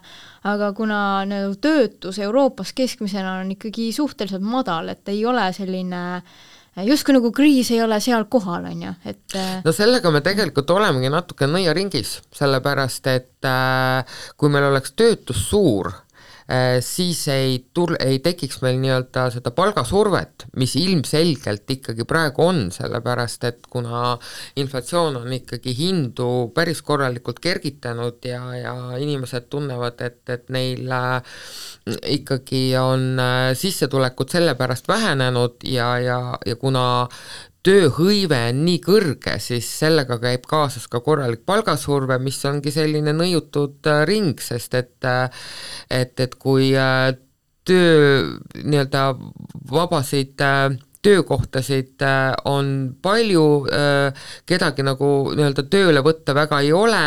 [0.50, 6.40] aga kuna nagu töötus Euroopas keskmisena on ikkagi suhteliselt madal, et ei ole selline äh,
[6.90, 10.70] justkui nagu kriis ei ole seal kohal, on ju, et äh, no sellega me tegelikult
[10.76, 16.09] olemegi natuke nõiaringis, sellepärast et äh, kui meil oleks töötus suur, Äh,
[16.82, 23.46] siis ei tul-, ei tekiks meil nii-öelda seda palgasurvet, mis ilmselgelt ikkagi praegu on, sellepärast
[23.50, 24.16] et kuna
[24.58, 31.22] inflatsioon on ikkagi hindu päris korralikult kergitanud ja, ja inimesed tunnevad, et, et neil äh,
[32.18, 37.08] ikkagi on äh, sissetulekud sellepärast vähenenud ja, ja, ja kuna
[37.66, 43.90] tööhõive on nii kõrge, siis sellega käib kaasas ka korralik palgasurve, mis ongi selline nõiutud
[43.90, 45.28] äh, ring, sest et äh,
[45.90, 47.12] et, et kui äh,
[47.68, 49.04] töö nii-öelda
[49.70, 50.42] vabasid
[51.02, 54.14] töökohtasid äh, on palju, äh,
[54.46, 57.04] kedagi nagu nii-öelda tööle võtta väga ei ole,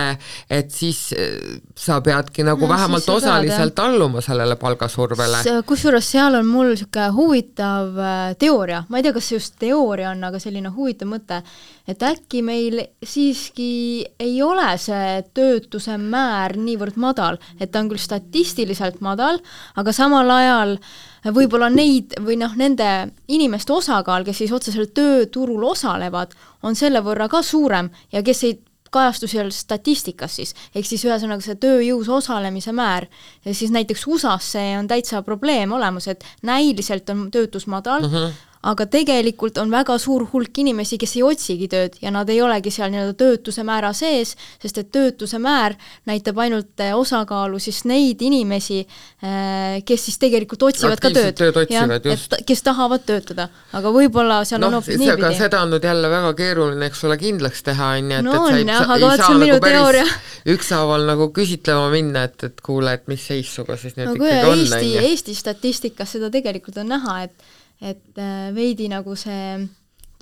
[0.48, 5.42] et siis äh, sa peadki nagu no, vähemalt osaliselt pead, alluma sellele palgasurvele.
[5.68, 8.00] kusjuures seal on mul niisugune huvitav
[8.40, 11.42] teooria, ma ei tea, kas see just teooria on, aga selline huvitav mõte,
[11.84, 13.70] et äkki meil siiski
[14.16, 19.42] ei ole see töötuse määr niivõrd madal, et ta on küll statistiliselt madal,
[19.76, 20.92] aga samal ajal äh,
[21.30, 27.28] võib-olla neid või noh, nende inimeste osakaal, kes siis otseselt tööturul osalevad, on selle võrra
[27.30, 28.58] ka suurem ja kes ei
[28.92, 33.08] kajastu seal statistikas siis, ehk siis ühesõnaga see tööjõus osalemise määr,
[33.48, 38.40] siis näiteks USA-s see on täitsa probleem olemas, et näiliselt on töötus madal mm, -hmm
[38.62, 42.70] aga tegelikult on väga suur hulk inimesi, kes ei otsigi tööd ja nad ei olegi
[42.74, 45.74] seal nii-öelda töötuse määra sees, sest et töötuse määr
[46.08, 51.34] näitab ainult eh, osakaalu siis neid inimesi, eh, kes siis tegelikult otsivad ka tööd.
[51.38, 52.36] tööd otsivad, just.
[52.46, 55.32] kes tahavad töötada, aga võib-olla seal no, on hoopis niipidi.
[55.40, 58.60] seda on nüüd jälle väga keeruline, eks ole, kindlaks teha, on ju, et et sa
[58.60, 60.06] ei, jah, on minu nagu teooria.
[60.54, 64.38] ükshaaval nagu küsitlema minna, et, et kuule, et mis seis sinuga siis nüüd no, ikkagi
[64.52, 65.02] on, on ju.
[65.10, 67.50] Eesti statistikas seda tegelikult on näha, et
[67.82, 69.68] et äh, veidi nagu see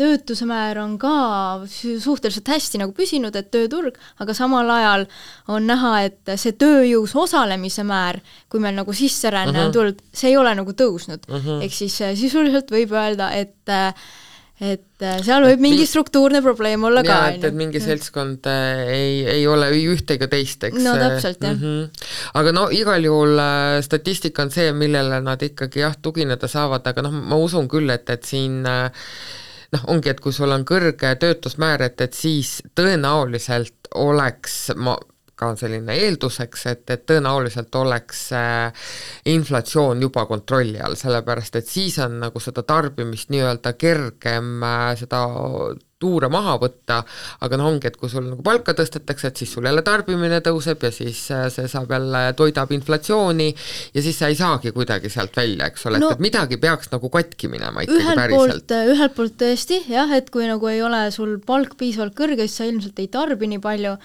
[0.00, 1.12] töötuse määr on ka
[1.68, 5.04] suhteliselt hästi nagu püsinud, et tööturg, aga samal ajal
[5.52, 9.68] on näha, et see tööjõus osalemise määr, kui meil nagu sisseränne uh -huh.
[9.68, 11.36] on tulnud, see ei ole nagu tõusnud uh.
[11.36, 11.62] -huh.
[11.64, 13.94] ehk siis äh, sisuliselt võib öelda, et äh,
[14.60, 17.48] et äh, seal võib mingi struktuurne probleem olla ka, on ju.
[17.48, 20.80] et mingi seltskond äh, ei, ei ole ühte ega teist, eks.
[20.84, 21.62] no täpselt, jah mm.
[21.62, 22.08] -hmm.
[22.42, 27.06] aga no igal juhul äh, statistika on see, millele nad ikkagi jah, tugineda saavad, aga
[27.08, 31.86] noh, ma usun küll, et, et siin noh, ongi, et kui sul on kõrge töötusmäär,
[31.88, 34.98] et, et siis tõenäoliselt oleks, ma
[35.40, 38.88] ka selline eelduseks, et, et tõenäoliselt oleks äh,
[39.32, 45.24] inflatsioon juba kontrolli all, sellepärast et siis on nagu seda tarbimist nii-öelda kergem äh, seda
[46.00, 47.02] tuure maha võtta,
[47.44, 50.86] aga noh, ongi, et kui sul nagu palka tõstetakse, et siis sul jälle tarbimine tõuseb
[50.86, 55.36] ja siis äh, see saab jälle, toidab inflatsiooni ja siis sa ei saagi kuidagi sealt
[55.36, 58.74] välja, eks ole no,, et, midagi peaks nagu katki minema ikkagi päriselt.
[58.94, 62.70] ühelt poolt tõesti jah, et kui nagu ei ole sul palk piisavalt kõrge, siis sa
[62.70, 63.96] ilmselt ei tarbi nii palju,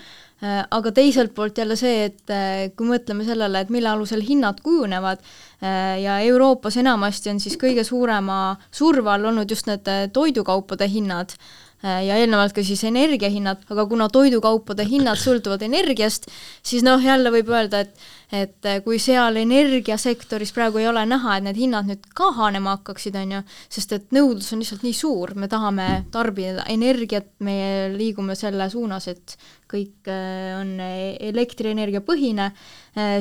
[0.43, 5.21] aga teiselt poolt jälle see, et äh, kui mõtleme sellele, et mille alusel hinnad kujunevad
[5.23, 11.37] äh, ja Euroopas enamasti on siis kõige suurema surve all olnud just need toidukaupade hinnad
[11.85, 16.25] ja eelnevalt ka siis energiahinnad, aga kuna toidukaupade hinnad sõltuvad energiast,
[16.65, 21.35] siis noh, jälle võib öelda, et et eh, kui seal energiasektoris praegu ei ole näha,
[21.37, 25.35] et need hinnad nüüd kahanema hakkaksid, on ju, sest et nõudlus on lihtsalt nii suur,
[25.37, 29.37] me tahame tarbida energiat, me liigume selle suunas, et
[29.71, 32.49] kõik eh, on elektrienergia põhine,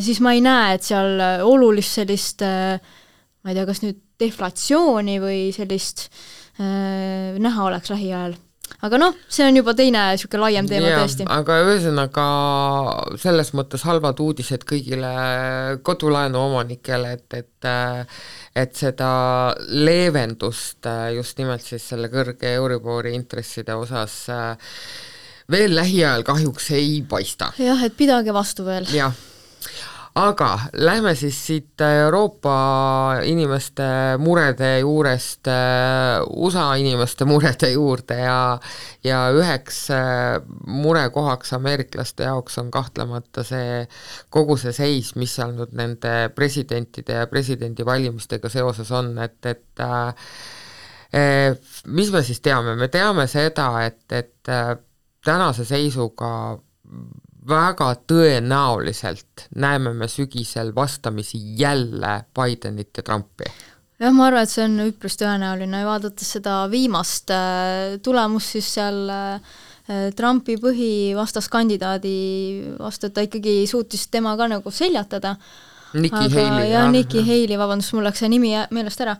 [0.00, 2.42] siis ma ei näe, et seal olulist sellist
[3.44, 8.36] ma ei tea, kas nüüd deflatsiooni või sellist äh, näha oleks lähiajal
[8.84, 11.26] aga noh, see on juba teine niisugune laiem teema ja, tõesti.
[11.30, 12.26] aga ühesõnaga
[13.20, 15.10] selles mõttes halvad uudised kõigile
[15.86, 17.70] kodulaenu omanikele, et, et
[18.54, 19.10] et seda
[19.68, 24.18] leevendust just nimelt siis selle kõrge Euribori intresside osas
[25.50, 27.52] veel lähiajal kahjuks ei paista.
[27.58, 28.88] jah, et pidage vastu veel.
[28.94, 29.14] jah
[30.14, 32.54] aga lähme siis siit Euroopa
[33.26, 33.82] inimeste
[34.18, 38.60] murede juurest äh, USA inimeste murede juurde ja
[39.04, 43.88] ja üheks äh, murekohaks ameeriklaste jaoks on kahtlemata see
[44.30, 50.14] kogu see seis, mis seal nüüd nende presidentide ja presidendivalimistega seoses on, et, et äh,
[51.86, 54.54] mis me siis teame, me teame seda, et, et
[55.24, 56.30] tänase seisuga
[57.48, 63.50] väga tõenäoliselt näeme me sügisel vastamisi jälle Bidenit ja Trumpi
[64.00, 69.04] jah, ma arvan, et see on üpris tõenäoline vaadates seda viimast äh, tulemust, siis seal
[69.12, 69.54] äh,
[70.16, 72.16] Trumpi põhivastaskandidaadi
[72.80, 75.34] vastu, et ta ikkagi suutis tema ka nagu seljatada.
[75.94, 76.70] Nikki Haley.
[76.72, 79.14] jah, Nikki Haley, vabandust, mul läks see nimi meelest ära,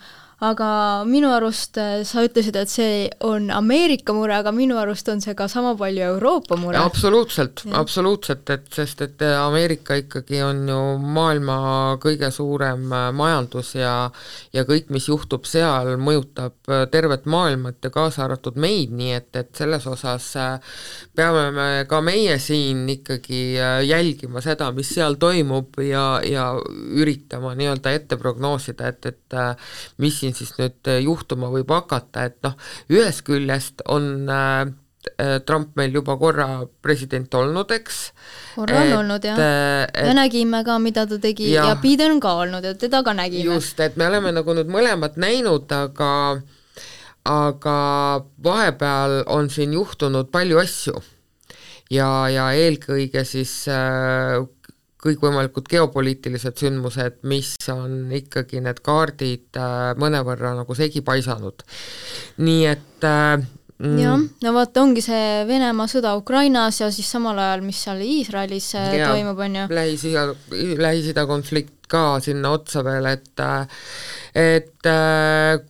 [0.45, 0.69] aga
[1.09, 5.35] minu arust äh, sa ütlesid, et see on Ameerika mure, aga minu arust on see
[5.39, 6.79] ka sama palju Euroopa mure.
[6.81, 11.57] absoluutselt, absoluutselt, et sest et äh, Ameerika ikkagi on ju maailma
[12.03, 13.95] kõige suurem äh, majandus ja
[14.55, 16.57] ja kõik, mis juhtub seal, mõjutab
[16.93, 20.27] tervet maailma, et kaasa arvatud meid, nii et, et selles osas
[21.17, 23.43] peame me ka meie siin ikkagi
[23.87, 26.51] jälgima seda, mis seal toimub ja, ja
[26.95, 29.39] üritama nii-öelda ette prognoosida, et, et
[30.03, 32.57] mis siin siis nüüd äh, juhtuma võib hakata, et noh,
[32.93, 34.73] ühest küljest on äh,
[35.19, 36.49] äh, Trump meil juba korra
[36.85, 38.01] president olnud, eks.
[38.57, 39.41] korra on olnud jah
[39.87, 43.05] et,, me nägime ka, mida ta tegi ja, ja Biden on ka olnud ja teda
[43.07, 43.55] ka nägime.
[43.55, 46.13] just, et me oleme nagu nüüd mõlemat näinud, aga
[47.25, 47.79] aga
[48.45, 50.99] vahepeal on siin juhtunud palju asju
[51.93, 54.43] ja, ja eelkõige siis äh,
[55.05, 61.65] kõikvõimalikud geopoliitilised sündmused, mis on ikkagi need kaardid äh, mõnevõrra nagu segi paisanud.
[62.45, 63.35] nii et äh,
[63.79, 68.01] mm, jah, no vaata, ongi see Venemaa sõda Ukrainas ja siis samal ajal, mis seal
[68.05, 69.67] Iisraelis äh, ja, toimub, on ju.
[69.77, 70.25] Lähis-Ida,
[70.81, 73.45] Lähis-Ida konflikt ka sinna otsa veel, et
[74.35, 74.89] et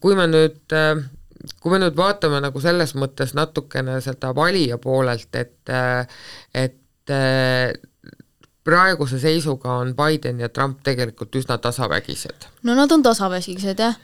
[0.01, 0.77] kui me nüüd
[1.61, 5.75] kui me nüüd vaatame nagu selles mõttes natukene seda valija poolelt, et
[6.55, 7.03] et
[8.65, 12.54] praeguse seisuga on Biden ja Trump tegelikult üsna tasavägised.
[12.65, 13.97] No nad on tasavägised jah,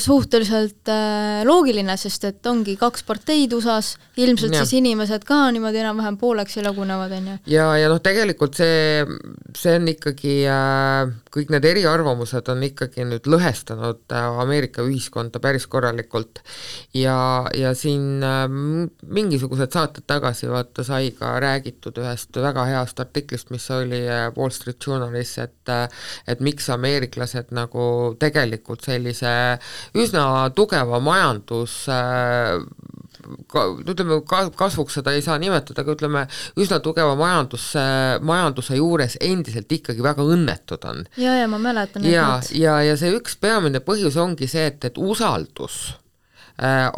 [0.00, 4.62] suhteliselt äh, loogiline, sest et ongi kaks parteid USA-s, ilmselt ja.
[4.64, 7.36] siis inimesed ka niimoodi enam-vähem pooleks jagunevad, on ju.
[7.54, 9.04] ja, ja noh, tegelikult see,
[9.56, 15.66] see on ikkagi äh,, kõik need eriarvamused on ikkagi nüüd lõhestanud äh, Ameerika ühiskonda päris
[15.70, 16.40] korralikult
[16.96, 17.18] ja,
[17.56, 23.66] ja siin äh, mingisugused saated tagasi vaata sai ka räägitud ühest väga heast artiklist, mis
[23.74, 25.86] oli äh, Wall Street Journalis, et äh,
[26.30, 27.79] et miks ameeriklased nagu
[28.20, 29.32] tegelikult sellise
[29.98, 30.24] üsna
[30.56, 32.58] tugeva majandus äh,
[33.50, 36.24] ka ütleme, ka kasvuks seda ei saa nimetada, aga ütleme,
[36.58, 37.68] üsna tugeva majandus,
[38.26, 41.04] majanduse juures endiselt ikkagi väga õnnetud on.
[41.20, 42.06] ja, ja ma mäletan.
[42.08, 45.99] ja, ja, ja see üks peamine põhjus ongi see, et, et usaldus Äh,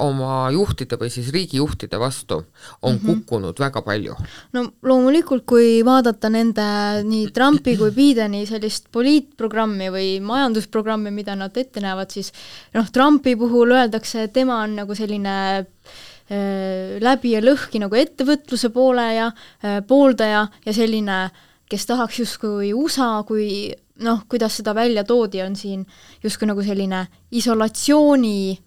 [0.03, 2.41] oma juhtide või siis riigijuhtide vastu
[2.83, 3.07] on mm -hmm.
[3.07, 4.15] kukkunud väga palju.
[4.53, 6.63] no loomulikult, kui vaadata nende
[7.05, 12.33] nii Trumpi kui Bideni sellist poliitprogrammi või majandusprogrammi, mida nad ette näevad, siis
[12.75, 18.71] noh, Trumpi puhul öeldakse, et tema on nagu selline äh, läbi ja lõhki nagu ettevõtluse
[18.71, 21.31] poole ja äh, pooldaja ja selline,
[21.71, 23.73] kes tahaks justkui USA kui
[24.03, 25.87] noh, kuidas seda välja toodi, on siin
[26.23, 28.59] justkui nagu selline isolatsiooni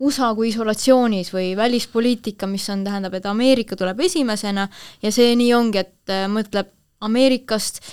[0.00, 4.68] USA kui isolatsioonis või välispoliitika, mis on, tähendab, et Ameerika tuleb esimesena
[5.02, 6.66] ja see nii ongi, et äh, mõtleb
[7.00, 7.86] Ameerikast äh,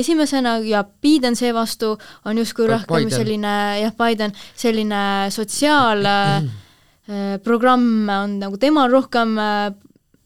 [0.00, 8.56] esimesena ja Biden seevastu on justkui rohkem selline, jah, Biden, selline sotsiaalprogramm äh, on nagu
[8.60, 9.38] temal rohkem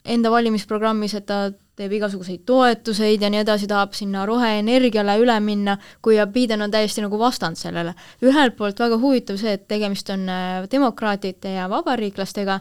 [0.08, 5.78] enda valimisprogrammis, et ta teeb igasuguseid toetuseid ja nii edasi, tahab sinna roheenergiale üle minna,
[6.02, 7.94] kui Biden on täiesti nagu vastand sellele.
[8.22, 12.60] ühelt poolt väga huvitav see, et tegemist on äh, demokraatide ja vabariiklastega,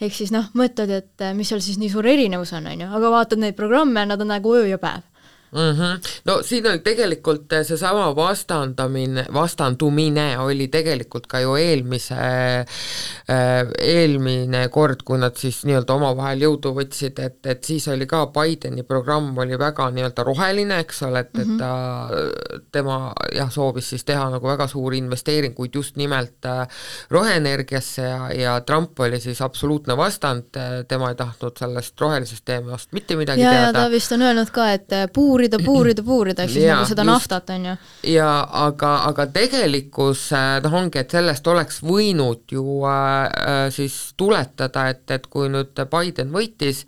[0.00, 2.90] ehk siis noh, mõtled, et äh, mis seal siis nii suur erinevus on, on ju,
[2.98, 5.11] aga vaatad neid programme, nad on nagu öö ja päev
[5.52, 5.72] mm.
[5.78, 6.00] -hmm.
[6.24, 14.68] no siin oli tegelikult eh, seesama vastandamine, vastandumine oli tegelikult ka ju eelmise äh,, eelmine
[14.68, 19.38] kord, kui nad siis nii-öelda omavahel jõudu võtsid, et, et siis oli ka Bideni programm
[19.38, 21.72] oli väga nii-öelda roheline, eks ole, et et ta,
[22.72, 26.66] tema jah, soovis siis teha nagu väga suuri investeeringuid just nimelt äh,
[27.10, 30.56] roheenergiasse ja, ja Trump oli siis absoluutne vastand,
[30.88, 33.72] tema ei tahtnud sellest rohelisest teemast mitte midagi ja, teada.
[33.72, 37.06] ta vist on öelnud ka, et puur puurida, puurida, puurida, ehk siis ja, nagu seda
[37.06, 37.74] naftat, on ju.
[38.12, 38.30] ja
[38.62, 42.94] aga, aga tegelikkus äh, noh, ongi, et sellest oleks võinud ju äh,
[43.26, 46.84] äh, siis tuletada, et, et kui nüüd Biden võitis,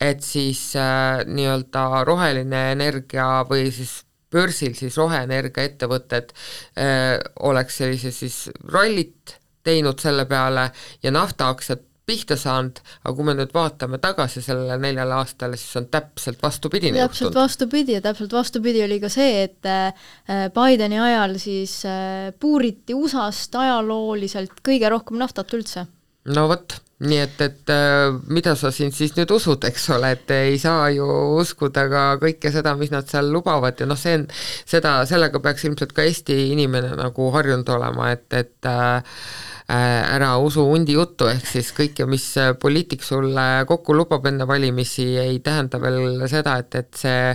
[0.00, 4.00] et siis äh, nii-öelda roheline energia või siis
[4.32, 6.32] börsil siis roheenergiaettevõtted
[6.76, 10.70] äh, oleks sellise siis rallit teinud selle peale
[11.02, 15.88] ja naftaaktsiad pihta saanud, aga kui me nüüd vaatame tagasi sellele neljale aastale, siis on
[15.92, 17.42] täpselt vastupidine täpselt juhtunud.
[17.42, 20.08] vastupidi ja täpselt vastupidi oli ka see, et äh,
[20.54, 25.84] Bideni ajal siis äh, puuriti USA-st ajalooliselt kõige rohkem naftat üldse.
[26.32, 30.32] no vot, nii et, et äh, mida sa siin siis nüüd usud, eks ole, et
[30.34, 31.08] ei saa ju
[31.42, 34.24] uskuda ka kõike seda, mis nad seal lubavad ja noh, see on,
[34.64, 40.30] seda, sellega peaks ilmselt ka Eesti inimene nagu harjunud olema, et, et äh, Äh, ära
[40.40, 45.42] usu hundi juttu, ehk siis kõike, mis äh, poliitik sulle kokku lubab enne valimisi, ei
[45.44, 47.34] tähenda veel seda, et, et see,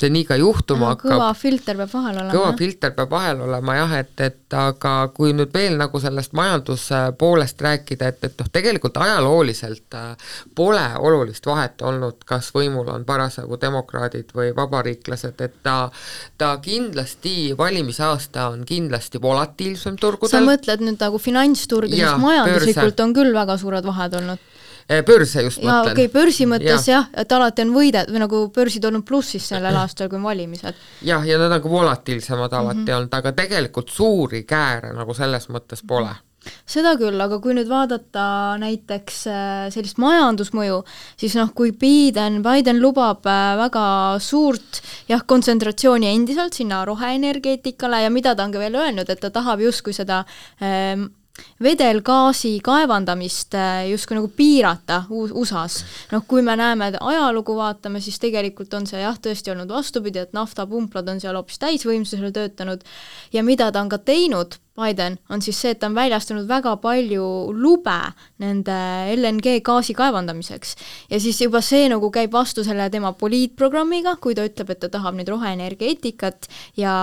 [0.00, 1.12] see nii ka juhtuma hakkab.
[1.12, 2.32] kõva filter peab vahel olema.
[2.32, 7.60] kõva filter peab vahel olema jah, et, et aga kui nüüd veel nagu sellest majanduspoolest
[7.68, 13.60] rääkida, et, et noh, tegelikult ajalooliselt äh, pole olulist vahet olnud, kas võimul on parasjagu
[13.60, 15.76] demokraadid või vabariiklased, et ta,
[16.40, 20.32] ta kindlasti, valimisaasta on kindlasti volatiilsem turgudel.
[20.32, 21.73] sa mõtled nüüd nagu finantsturgudel?
[21.82, 23.02] Sest majanduslikult börse.
[23.02, 24.50] on küll väga suured vahed olnud
[24.88, 25.92] eh, börse just ja, mõtlen.
[25.92, 26.98] okei okay,, börsi mõttes ja.
[26.98, 30.84] jah, et alati on võide- või nagu börsid olnud plussis sellel aastal, kui on valimised.
[31.02, 32.96] jah, ja nad on ka volatiilsemad alati mm -hmm.
[32.98, 36.14] olnud, aga tegelikult suuri kääre nagu selles mõttes pole
[36.68, 38.26] seda küll, aga kui nüüd vaadata
[38.60, 40.80] näiteks äh, sellist majandusmõju,
[41.20, 43.86] siis noh, kui Biden, Biden lubab äh, väga
[44.20, 49.32] suurt jah, kontsentratsiooni endiselt sinna roheenergeetikale ja mida ta on ka veel öelnud, et ta
[49.34, 50.24] tahab justkui seda
[50.60, 51.08] ähm,
[51.62, 55.84] vedelgaasi kaevandamist äh, justkui nagu piirata USA-s.
[56.12, 60.36] noh, kui me näeme ajalugu vaatame, siis tegelikult on see jah, tõesti olnud vastupidi, et
[60.36, 62.84] naftapumplad on seal hoopis täisvõimsusel töötanud
[63.32, 66.72] ja mida ta on ka teinud, Biden, on siis see, et ta on väljastanud väga
[66.82, 67.94] palju lube
[68.42, 68.78] nende
[69.14, 70.74] LNG gaasi kaevandamiseks.
[71.10, 74.90] ja siis juba see nagu käib vastu selle tema poliitprogrammiga, kui ta ütleb, et ta
[74.96, 76.48] tahab nüüd roheenergeetikat
[76.80, 76.94] ja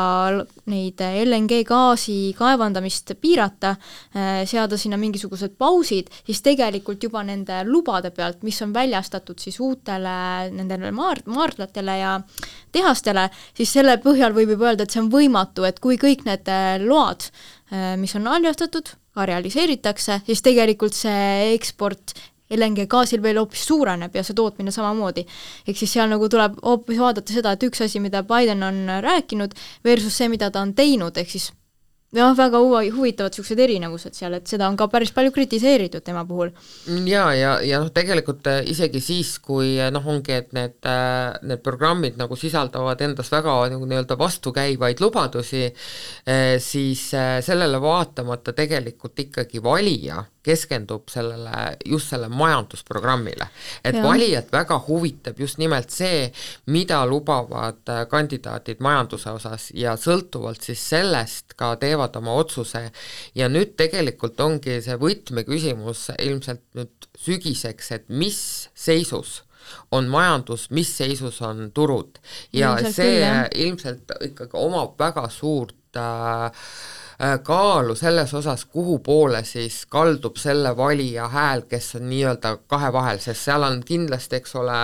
[0.67, 3.78] neid LNG gaasi kaevandamist piirata,
[4.15, 9.61] eh, seada sinna mingisugused pausid, siis tegelikult juba nende lubade pealt, mis on väljastatud siis
[9.63, 12.17] uutele nendele maar-, maardlatele ja
[12.72, 16.49] tehastele, siis selle põhjal võib juba öelda, et see on võimatu, et kui kõik need
[16.86, 17.28] load
[17.72, 22.11] Äh, mis on alljastatud, ka realiseeritakse, siis tegelikult see eksport
[22.51, 25.24] LNG gaasil veel hoopis suureneb ja see tootmine samamoodi.
[25.67, 29.55] ehk siis seal nagu tuleb hoopis vaadata seda, et üks asi, mida Biden on rääkinud,
[29.88, 31.53] versus see, mida ta on teinud, ehk siis
[32.16, 36.24] jah, väga huvi, huvitavad niisugused erinevused seal, et seda on ka päris palju kritiseeritud tema
[36.28, 36.51] puhul.
[36.88, 40.78] jaa, ja, ja, ja noh, tegelikult äh, isegi siis, kui äh, noh, ongi, et need,
[40.88, 45.70] äh, need programmid nagu sisaldavad endas väga nagu nii-öelda vastukäivaid lubadusi,
[46.62, 47.01] siis
[47.45, 53.47] sellele vaatamata tegelikult ikkagi valija keskendub sellele, just selle majandusprogrammile.
[53.83, 54.03] et ja.
[54.03, 56.31] valijat väga huvitab just nimelt see,
[56.65, 62.87] mida lubavad äh, kandidaadid majanduse osas ja sõltuvalt siis sellest ka teevad oma otsuse
[63.35, 68.41] ja nüüd tegelikult ongi see võtmeküsimus ilmselt nüüd sügiseks, et mis
[68.73, 69.41] seisus
[69.93, 72.17] on majandus, mis seisus on turud
[72.53, 77.00] ja ilmselt see küll, ilmselt ikkagi omab väga suurt äh, Äh,
[77.43, 83.19] kaalu selles osas, kuhu poole siis kaldub selle valija hääl, kes on nii-öelda kahe vahel,
[83.22, 84.78] sest seal on kindlasti, eks ole,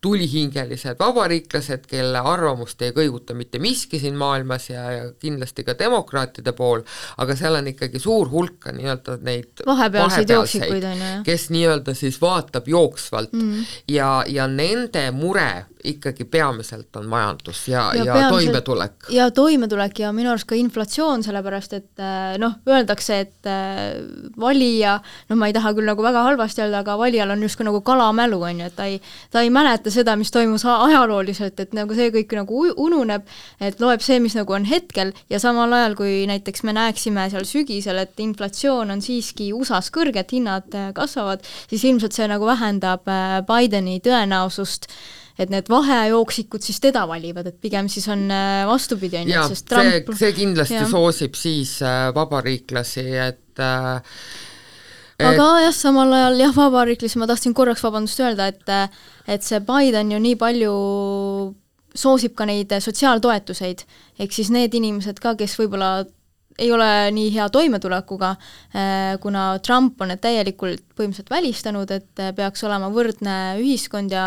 [0.00, 6.54] tulihingelised vabariiklased, kelle arvamust ei kõiguta mitte miski siin maailmas ja, ja kindlasti ka demokraatide
[6.56, 6.80] pool,
[7.20, 12.20] aga seal on ikkagi suur hulk nii-öelda neid vahepealseid jooksikuid, on ju, kes nii-öelda siis
[12.22, 13.76] vaatab jooksvalt mm -hmm.
[13.88, 19.08] ja, ja nende mure ikkagi peamiselt on majandus ja, ja, ja toimetulek.
[19.10, 23.98] ja toimetulek ja minu arust ka inflatsioon, sellepärast et äh, noh, öeldakse, et äh,
[24.40, 24.98] valija,
[25.30, 28.40] noh, ma ei taha küll nagu väga halvasti öelda, aga valijal on justkui nagu kalamälu,
[28.48, 29.00] on ju, et ta ei,
[29.34, 33.26] ta ei mäleta seda, mis toimus ajalooliselt, et nagu see kõik nagu ununeb,
[33.60, 37.48] et loeb see, mis nagu on hetkel ja samal ajal, kui näiteks me näeksime seal
[37.48, 42.46] sügisel, et inflatsioon on siiski USA-s kõrge, et hinnad äh, kasvavad, siis ilmselt see nagu
[42.46, 43.08] vähendab
[43.48, 44.86] Bideni tõenäosust
[45.40, 49.68] et need vahejooksikud siis teda valivad, et pigem siis on äh, vastupidi, on ju, sest
[49.70, 50.86] Trump see, see kindlasti ja.
[50.90, 54.20] soosib siis äh, vabariiklasi, et äh,
[55.22, 58.76] aga jah, samal ajal jah, vabariiklasi ma tahtsin korraks, vabandust, öelda, et
[59.30, 60.72] et see Biden ju nii palju
[61.94, 63.84] soosib ka neid sotsiaaltoetuseid,
[64.20, 66.02] ehk siis need inimesed ka, kes võib-olla
[66.58, 68.30] ei ole nii hea toimetulekuga,
[68.76, 74.24] äh, kuna Trump on need täielikult põhimõtteliselt välistanud, et äh, peaks olema võrdne ühiskond ja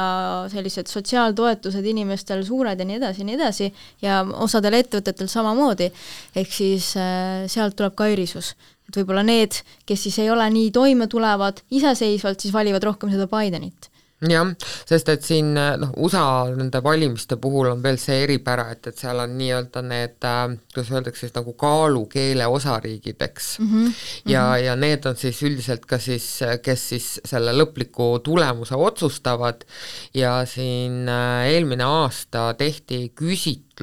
[0.52, 3.72] sellised sotsiaaltoetused inimestel suured ja nii edasi ja nii edasi,
[4.02, 5.92] ja osadel ettevõtetel samamoodi,
[6.36, 8.56] ehk siis äh, sealt tuleb ka erisus.
[8.86, 9.56] et võib-olla need,
[9.86, 13.90] kes siis ei ole nii toime tulevad iseseisvalt, siis valivad rohkem seda Bidenit
[14.24, 14.48] jah,
[14.88, 19.20] sest et siin noh, USA nende valimiste puhul on veel see eripära, et, et seal
[19.20, 23.70] on nii-öelda need äh, kuidas öeldakse siis nagu kaalukeele osariigid, eks mm.
[23.72, 23.94] -hmm.
[24.32, 29.66] ja, ja need on siis üldiselt ka siis, kes siis selle lõpliku tulemuse otsustavad
[30.14, 33.75] ja siin äh, eelmine aasta tehti küsitlus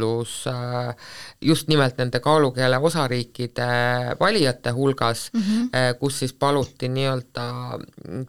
[0.46, 0.94] äh,
[1.40, 3.66] just nimelt nende kaalukeele osariikide
[4.20, 5.94] valijate hulgas mm, -hmm.
[5.98, 7.44] kus siis paluti nii-öelda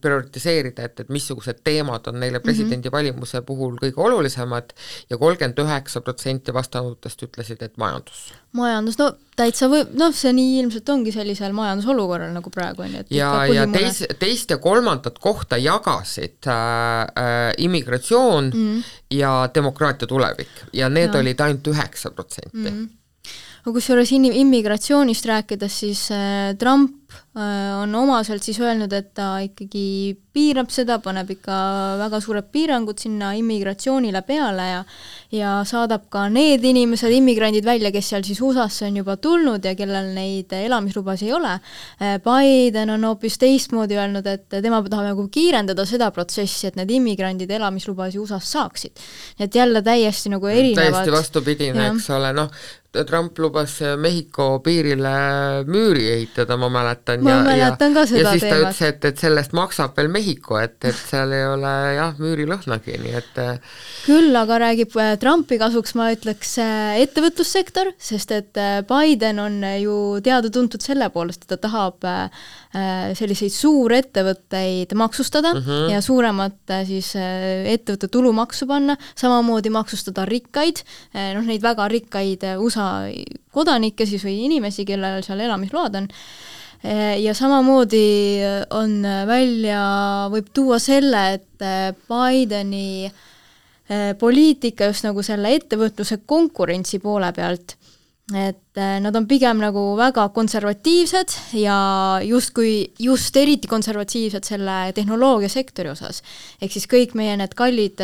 [0.01, 2.43] prioritiseerida, et, et missugused teemad on neile mhm.
[2.43, 4.73] presidendivalimuse puhul kõige olulisemad
[5.09, 8.33] ja kolmkümmend üheksa protsenti vastanutest ütlesid, et majandus.
[8.57, 13.03] Majandus, no täitsa või noh, see nii ilmselt ongi sellisel majandusolukorral nagu praegu on ju,
[13.03, 16.57] et ja, ja teis, teist ja kolmandat kohta jagasid äh,
[17.03, 18.83] äh, immigratsioon mm.
[19.17, 20.67] ja demokraatia tulevik.
[20.73, 21.21] Ja need ja.
[21.21, 22.57] olid ainult üheksa protsenti.
[22.69, 22.91] Mhm
[23.63, 27.02] aga kusjuures immigratsioonist rääkides, siis äh, Trump
[27.33, 31.55] on omaselt siis öelnud, et ta ikkagi piirab seda, paneb ikka
[32.01, 34.83] väga suured piirangud sinna immigratsioonile peale ja
[35.33, 39.73] ja saadab ka need inimesed, immigrandid välja, kes seal siis USA-sse on juba tulnud ja
[39.77, 41.55] kellel neid elamislubasid ei ole.
[41.97, 46.93] Äh, Biden on hoopis teistmoodi öelnud, et tema tahab nagu kiirendada seda protsessi, et need
[46.99, 49.03] immigrandid elamislubasid USA-s saaksid.
[49.39, 52.49] et jälle täiesti nagu erinevad täiesti vastupidine, eks ole, noh,
[53.07, 55.13] Trump lubas Mehhiko piirile
[55.65, 57.02] müüri ehitada, ma mäletan.
[57.23, 58.33] Ma mäletan ka seda teemat.
[58.33, 58.73] ja siis ta teemat.
[58.73, 63.17] ütles, et, et sellest maksab veel Mehhiko, et, et seal ei ole jah, müürilõhnagi, nii
[63.19, 63.41] et
[64.03, 69.59] küll aga räägib äh, Trumpi kasuks, ma ütleks, äh, ettevõtlussektor, sest et äh, Biden on
[69.79, 72.05] ju teada-tuntud selle poolest, et ta tahab
[72.73, 75.91] selliseid suurettevõtteid maksustada mm -hmm.
[75.93, 80.81] ja suuremat siis ettevõtte tulumaksu panna, samamoodi maksustada rikkaid,
[81.13, 83.05] noh neid väga rikkaid USA
[83.53, 86.09] kodanikke siis või inimesi, kellel seal elamisload on
[87.23, 88.41] ja samamoodi
[88.75, 89.83] on välja,
[90.33, 91.63] võib tuua selle, et
[92.09, 93.07] Bideni
[94.19, 97.75] poliitika just nagu selle ettevõtluse konkurentsi poole pealt,
[98.35, 101.77] et nad on pigem nagu väga konservatiivsed ja
[102.23, 106.23] justkui just eriti konservatiivsed selle tehnoloogiasektori osas.
[106.61, 108.03] ehk siis kõik meie need kallid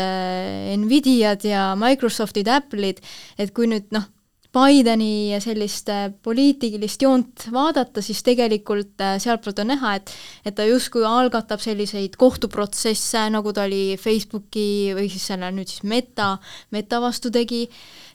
[0.84, 3.00] Nvidiad ja Microsoftid, Apple'id,
[3.40, 4.08] et kui nüüd noh,
[4.50, 10.10] Bideni sellist äh, poliitilist joont vaadata, siis tegelikult äh, sealtpoolt on näha, et
[10.42, 15.86] et ta justkui algatab selliseid kohtuprotsesse, nagu ta oli Facebooki või siis selle nüüd siis
[15.86, 16.32] Meta,
[16.74, 17.68] Meta vastu tegi,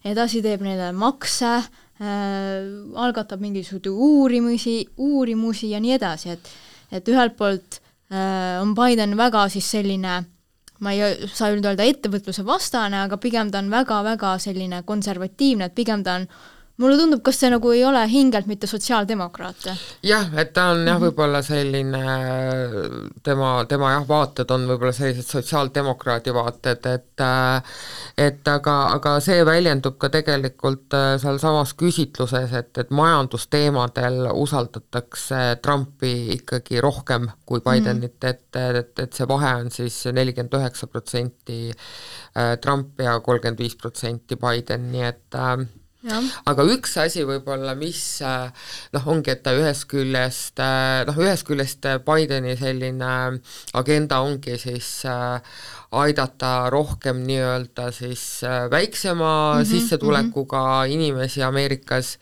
[0.05, 1.71] edasi teeb neile makse äh,,
[2.99, 6.55] algatab mingisuguseid uurimusi, uurimusi ja nii edasi, et
[6.95, 7.79] et ühelt poolt
[8.11, 10.25] äh, on Biden väga siis selline
[10.81, 15.77] ma ei saa nüüd öelda ettevõtluse vastane, aga pigem ta on väga-väga selline konservatiivne, et
[15.77, 16.27] pigem ta on
[16.83, 19.69] mulle tundub, kas see nagu ei ole hingelt mitte sotsiaaldemokraat?
[20.03, 21.05] jah, et ta on jah, mhm.
[21.05, 22.01] võib-olla selline,
[23.27, 27.25] tema, tema jah, vaated on võib-olla sellised sotsiaaldemokraadi vaated, et
[28.19, 36.15] et aga, aga see väljendub ka tegelikult äh, sealsamas küsitluses, et, et majandusteemadel usaldatakse Trumpi
[36.39, 37.69] ikkagi rohkem kui mhm.
[37.69, 43.21] Bidenit mm., et, et, et see vahe on siis nelikümmend üheksa protsenti äh, Trump ja
[43.23, 45.57] kolmkümmend viis protsenti Biden, nii et äh,
[46.51, 48.51] aga üks asi võib-olla, mis äh,
[48.93, 53.13] noh, ongi, et ta ühest küljest äh, noh, ühest küljest Bideni selline
[53.81, 55.39] agenda ongi siis äh,
[55.95, 60.93] aidata rohkem nii-öelda siis väiksema mm -hmm, sissetulekuga mm -hmm.
[60.93, 62.19] inimesi Ameerikas,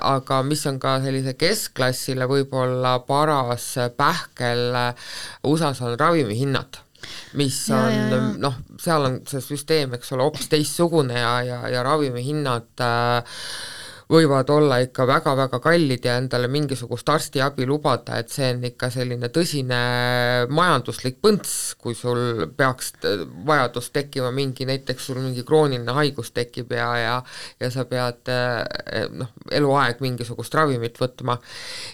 [0.00, 4.76] aga mis on ka sellise keskklassile võib-olla paras pähkel
[5.42, 6.82] USA-s on ravimihinnad
[7.38, 12.84] mis on noh, seal on see süsteem, eks ole, hoopis teistsugune ja, ja, ja ravimihinnad
[12.84, 13.38] äh,
[14.10, 19.30] võivad olla ikka väga-väga kallid ja endale mingisugust arstiabi lubada, et see on ikka selline
[19.32, 19.80] tõsine
[20.50, 22.92] majanduslik põnts, kui sul peaks
[23.46, 27.16] vajadus tekkima mingi, näiteks sul mingi krooniline haigus tekib ja, ja
[27.60, 31.38] ja sa pead eh, noh, eluaeg mingisugust ravimit võtma.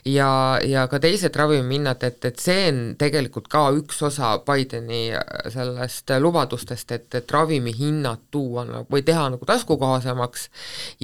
[0.09, 0.31] ja,
[0.65, 5.11] ja ka teised ravimihinnad, et, et see on tegelikult ka üks osa Bideni
[5.53, 10.49] sellest lubadustest, et, et ravimihinnad tuua nagu või teha nagu taskukohasemaks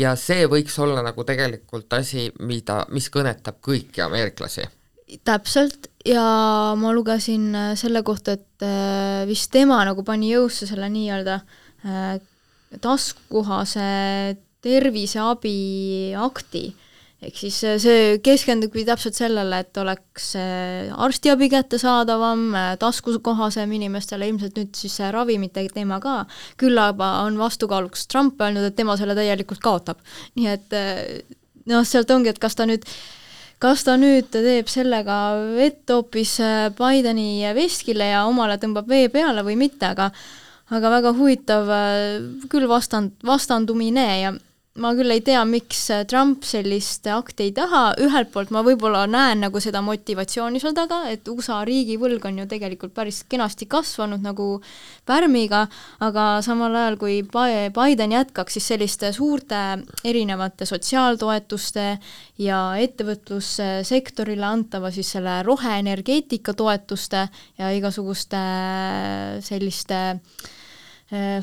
[0.01, 4.69] ja see võiks olla olla nagu tegelikult asi, mida, mis kõnetab kõiki ameeriklasi.
[5.25, 6.23] täpselt, ja
[6.81, 11.37] ma lugesin äh, selle kohta, et äh, vist tema nagu pani jõusse selle nii-öelda
[11.85, 12.17] äh,
[12.81, 13.85] taskukohase
[14.65, 15.59] terviseabi
[16.17, 16.65] akti
[17.25, 20.33] ehk siis see keskendubki täpselt sellele, et oleks
[21.07, 22.47] arstiabi kättesaadavam,
[22.83, 26.23] taskukohasem inimestele, ilmselt nüüd siis see ravimite teema ka,
[26.61, 30.01] küll aga on vastukaaluks Trump öelnud, et tema selle täielikult kaotab.
[30.37, 30.79] nii et
[31.71, 32.85] noh, sealt ongi, et kas ta nüüd
[33.63, 35.19] kas ta nüüd teeb sellega
[35.55, 40.11] vett hoopis äh, Bideni veskile ja omale tõmbab vee peale või mitte, aga
[40.75, 41.71] aga väga huvitav
[42.51, 44.31] küll vastand, vastandumine ja
[44.83, 49.45] ma küll ei tea, miks Trump sellist akti ei taha, ühelt poolt ma võib-olla näen
[49.45, 54.49] nagu seda motivatsiooni seal taga, et USA riigivõlg on ju tegelikult päris kenasti kasvanud nagu
[55.07, 55.69] pärmiga,
[56.03, 57.21] aga samal ajal, kui
[57.77, 59.61] Biden jätkaks siis selliste suurte
[60.03, 61.87] erinevate sotsiaaltoetuste
[62.43, 67.29] ja ettevõtlussektorile antava siis selle roheenergeetika toetuste
[67.63, 68.43] ja igasuguste
[69.47, 70.64] selliste äh, Äh,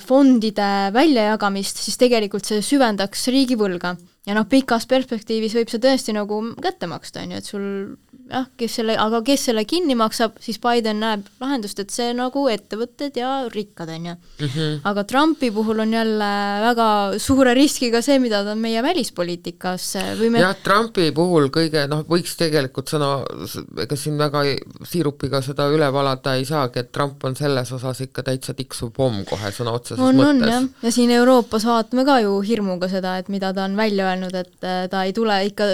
[0.01, 3.95] fondide väljajagamist, siis tegelikult see süvendaks riigivõlga.
[4.25, 7.67] ja noh, pikas perspektiivis võib see tõesti nagu kätte maksta, on ju, et sul
[8.31, 12.45] jah, kes selle, aga kes selle kinni maksab, siis Biden näeb lahendust, et see nagu
[12.51, 14.15] ettevõtted ja rikkad, on ju.
[14.41, 14.81] Mhm.
[14.87, 16.29] aga Trumpi puhul on jälle
[16.65, 16.87] väga
[17.19, 19.87] suure riskiga see, mida ta meie välispoliitikas
[20.19, 23.11] või me jah, Trumpi puhul kõige noh, võiks tegelikult sõna,
[23.81, 24.43] ega siin väga
[24.87, 29.23] siirupiga seda üle valada ei saagi, et Trump on selles osas ikka täitsa tiksuv pomm
[29.27, 30.47] kohe sõna otseses on, mõttes.
[30.47, 34.11] on jah, ja siin Euroopas vaatame ka ju hirmuga seda, et mida ta on välja
[34.11, 35.67] öelnud, et äh, ta ei tule ikka,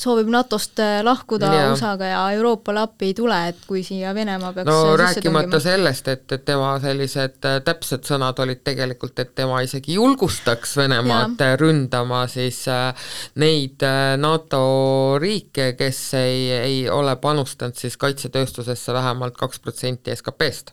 [0.00, 4.52] soovib NATO-st äh, lahkuda USA-ga Venemaaga ja Euroopale appi ei tule, et kui siia Venemaa
[4.52, 9.60] peaks no rääkimata sellest, et, et tema sellised äh, täpsed sõnad olid tegelikult, et tema
[9.64, 11.56] isegi julgustaks Venemaad ja.
[11.60, 12.94] ründama siis äh,
[13.40, 20.72] neid äh, NATO riike, kes ei, ei ole panustanud siis kaitsetööstusesse vähemalt kaks protsenti SKP-st.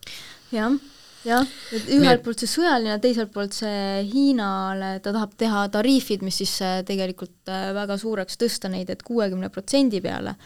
[0.56, 0.72] jah
[1.28, 1.44] jah,
[1.76, 6.54] et ühelt poolt see sõjaline, teiselt poolt see Hiinale, ta tahab teha tariifid, mis siis
[6.88, 10.38] tegelikult väga suureks tõsta neid, et kuuekümne protsendi peale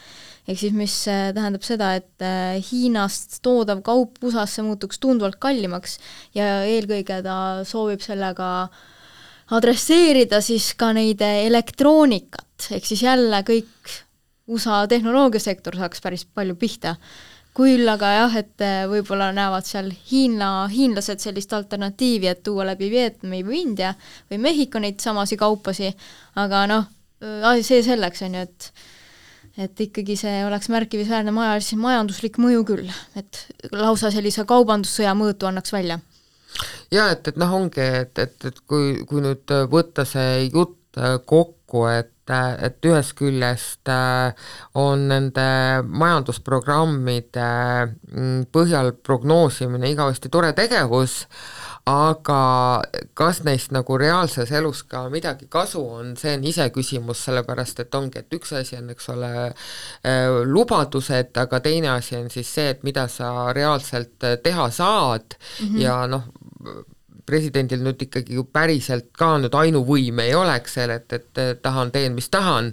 [0.48, 5.98] ehk siis mis äh, tähendab seda, et äh, Hiinast toodav kaup USA-sse muutuks tunduvalt kallimaks
[6.34, 7.36] ja eelkõige ta
[7.68, 8.48] soovib sellega
[9.52, 13.92] adresseerida siis ka neid elektroonikat, ehk siis jälle kõik
[14.50, 16.96] USA tehnoloogiasektor saaks päris palju pihta.
[17.52, 22.88] küll aga jah, et äh, võib-olla näevad seal Hiina, hiinlased sellist alternatiivi, et tuua läbi
[22.90, 23.92] Vietnami või India
[24.30, 25.92] või Mehhiko neid samasi kaupasi,
[26.40, 26.88] aga noh,
[27.60, 28.70] see selleks, on ju, et
[29.60, 33.42] et ikkagi see oleks märkimisväärne maja, majanduslik mõju küll, et
[33.72, 35.98] lausa sellise kaubandussõja mõõtu annaks välja.
[36.92, 41.18] jaa, et, et noh, ongi, et, et, et kui, kui nüüd võtta see jutt äh,
[41.26, 44.30] kokku, et et ühest küljest äh,
[44.78, 45.42] on nende
[45.82, 47.48] majandusprogrammide
[47.88, 51.24] mm, põhjal prognoosimine igavesti tore tegevus,
[51.88, 52.82] aga
[53.18, 58.22] kas neist nagu reaalses elus ka midagi kasu on, see on iseküsimus, sellepärast et ongi,
[58.22, 59.32] et üks asi on, eks ole,
[60.06, 65.34] äh, lubadused, aga teine asi on siis see, et mida sa reaalselt äh, teha saad
[65.34, 65.80] mm -hmm.
[65.82, 66.30] ja noh,
[67.26, 71.90] presidendil nüüd ikkagi ju päriselt ka nüüd ainuvõim ei ole, eks ole, et, et tahan,
[71.94, 72.72] teen, mis tahan,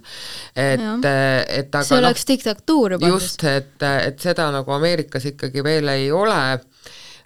[0.56, 3.12] et, et aga see oleks no, diktatuur juba.
[3.14, 6.40] just, et, et seda nagu Ameerikas ikkagi veel ei ole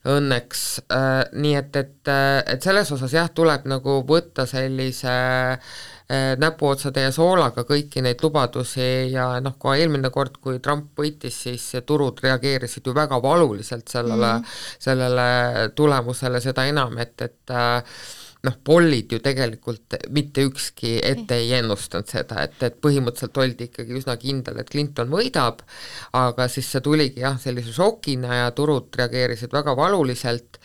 [0.10, 5.14] õnneks äh,, nii et, et, äh, et selles osas jah, tuleb nagu võtta sellise
[5.54, 11.38] äh, näpuotsade ja soolaga kõiki neid lubadusi ja noh, ka eelmine kord, kui Trump võitis,
[11.46, 14.84] siis turud reageerisid ju väga valuliselt sellele mm, -hmm.
[14.88, 18.04] sellele tulemusele, seda enam, et, et äh,
[18.44, 23.96] noh, pollid ju tegelikult mitte ükski ette ei ennustanud seda, et, et põhimõtteliselt oldi ikkagi
[24.00, 25.64] üsna kindel, et Clinton võidab,
[26.20, 30.60] aga siis see tuligi jah, sellise šokina ja turud reageerisid väga valuliselt,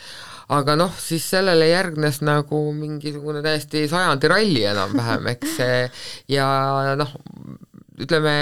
[0.55, 5.81] aga noh, siis sellele järgnes nagu mingisugune täiesti sajandi ralli enam-vähem, eks see
[6.39, 6.51] ja
[6.99, 7.15] noh,
[7.99, 8.35] ütleme,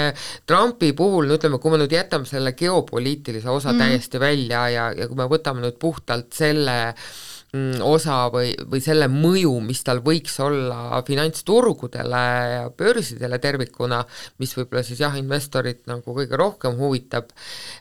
[0.49, 3.85] Trumpi puhul, no ütleme, kui me nüüd jätame selle geopoliitilise osa mm.
[3.85, 7.09] täiesti välja ja, ja kui me võtame nüüd puhtalt selle äh,
[7.55, 12.23] osa või, või selle mõju, mis tal võiks olla finantsturgudele
[12.53, 14.01] ja börsidele tervikuna,
[14.43, 17.31] mis võib-olla siis jah, investorit nagu kõige rohkem huvitab,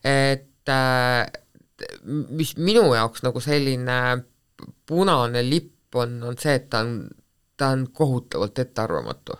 [0.06, 1.26] et äh,
[2.06, 4.00] mis minu jaoks nagu selline
[4.86, 7.00] punane lipp on, on see, et ta on,
[7.58, 9.36] ta on kohutavalt ettearvamatu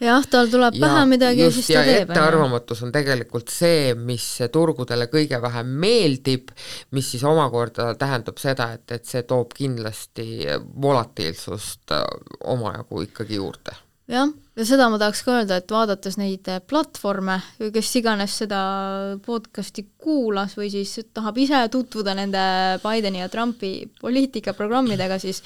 [0.00, 2.10] jah, tal tuleb ja pähe midagi ja siis ta teeb.
[2.10, 6.52] ettearvamatus on tegelikult see, mis turgudele kõige vähem meeldib,
[6.96, 10.46] mis siis omakorda tähendab seda, et, et see toob kindlasti
[10.82, 12.06] volatiilsust äh,
[12.54, 13.76] omajagu ikkagi juurde.
[14.08, 17.38] Jah, ja seda ma tahaks ka öelda, et vaadates neid platvorme,
[17.74, 18.60] kes iganes seda
[19.24, 22.44] podcast'i kuulas või siis tahab ise tutvuda nende
[22.82, 25.42] Bideni ja Trumpi poliitikaprogrammidega, siis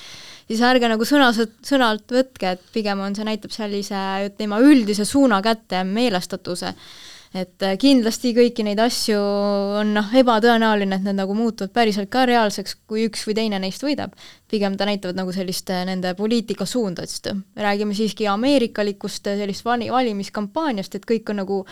[0.48, 5.40] siis ärge nagu sõna, sõnalt võtke, et pigem on see, näitab sellise tema üldise suuna
[5.44, 6.74] kätte, meelestatuse.
[7.32, 9.16] Et äh, kindlasti kõiki neid asju
[9.80, 13.84] on noh, ebatõenäoline, et need nagu muutuvad päriselt ka reaalseks, kui üks või teine neist
[13.84, 14.12] võidab.
[14.52, 19.38] pigem ta näitavad nagu sellist äh, nende poliitika suunda, sest me räägime siiski ameerikalikust äh,
[19.40, 21.62] sellist vali-, valimiskampaaniast, et kõik on nagu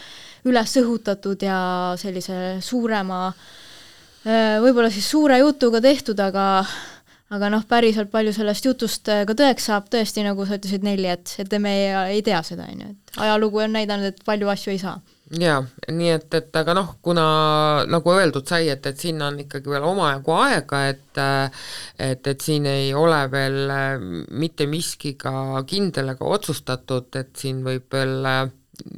[0.48, 1.58] üles õhutatud ja
[2.00, 3.26] sellise suurema
[4.20, 6.64] võib-olla siis suure jutuga tehtud, aga
[7.32, 11.32] aga noh, päriselt palju sellest jutust ka tõeks saab, tõesti, nagu sa ütlesid, Nelli, et,
[11.40, 11.86] et me ei,
[12.18, 14.98] ei tea seda, on ju, et ajalugu on näidanud, et palju asju ei saa
[15.38, 15.60] jaa,
[15.94, 17.24] nii et, et aga noh, kuna
[17.90, 22.66] nagu öeldud sai, et, et sinna on ikkagi veel omajagu aega, et et, et siin
[22.70, 23.74] ei ole veel
[24.30, 28.26] mitte miskiga kindel ega otsustatud, et siin võib veel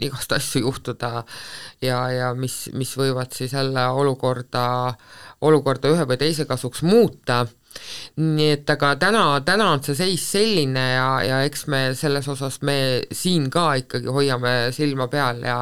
[0.01, 1.25] igast asju juhtuda
[1.83, 4.95] ja, ja mis, mis võivad siis jälle olukorda,
[5.43, 7.43] olukorda ühe või teise kasuks muuta
[8.21, 12.59] nii et aga täna, täna on see seis selline ja, ja eks me selles osas,
[12.67, 12.77] me
[13.15, 15.57] siin ka ikkagi hoiame silma peal ja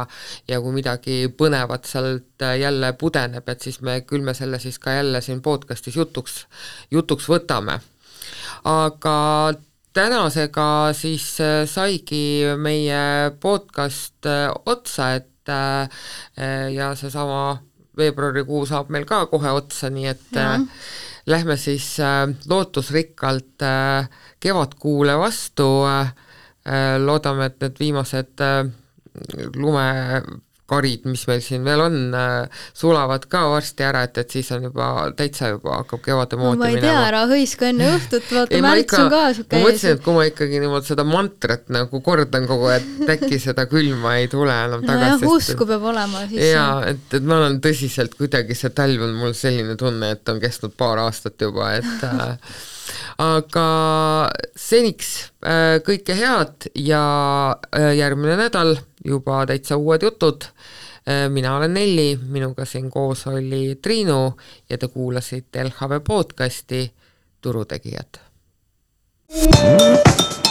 [0.50, 4.98] ja kui midagi põnevat sealt jälle pudeneb, et siis me, küll me selle siis ka
[4.98, 6.44] jälle siin podcastis jutuks,
[6.90, 7.80] jutuks võtame.
[8.64, 9.16] aga
[9.94, 11.26] tänasega siis
[11.66, 14.26] saigi meie podcast
[14.66, 15.26] otsa, et
[16.74, 17.60] ja seesama
[17.98, 20.58] veebruarikuu saab meil ka kohe otsa, nii et ja
[21.26, 24.08] lähme siis äh, lootusrikkalt äh,
[24.40, 26.12] kevadkuule vastu äh,,
[27.00, 28.42] loodame, et need viimased
[29.56, 29.86] lume
[30.70, 34.68] karid, mis meil siin veel on, äh, sulavad ka varsti ära, et, et siis on
[34.68, 38.98] juba täitsa juba hakkab kevade moodi ma ei tea, ära hõiska enne õhtut, vaata märts
[38.98, 42.70] on ka niisugune ma mõtlesin, et kui ma ikkagi niimoodi seda mantrat nagu kordan kogu
[42.72, 45.24] aeg, et äkki seda külma ei tule enam tagasi.
[45.24, 46.44] nojah, usku peab olema siis.
[46.52, 50.42] jaa, et, et ma olen tõsiselt kuidagi, see talv on mul selline tunne, et on
[50.42, 52.36] kestnud paar aastat juba, et äh,
[53.36, 53.66] aga
[54.58, 55.10] seniks
[55.44, 57.02] äh, kõike head ja
[57.74, 60.44] äh, järgmine nädal juba täitsa uued jutud.
[61.08, 64.36] Äh, mina olen Nelli, minuga siin koos oli Triinu
[64.70, 66.92] ja te kuulasite LHV podcasti
[67.40, 68.30] Turutegijad.
[69.32, 70.49] you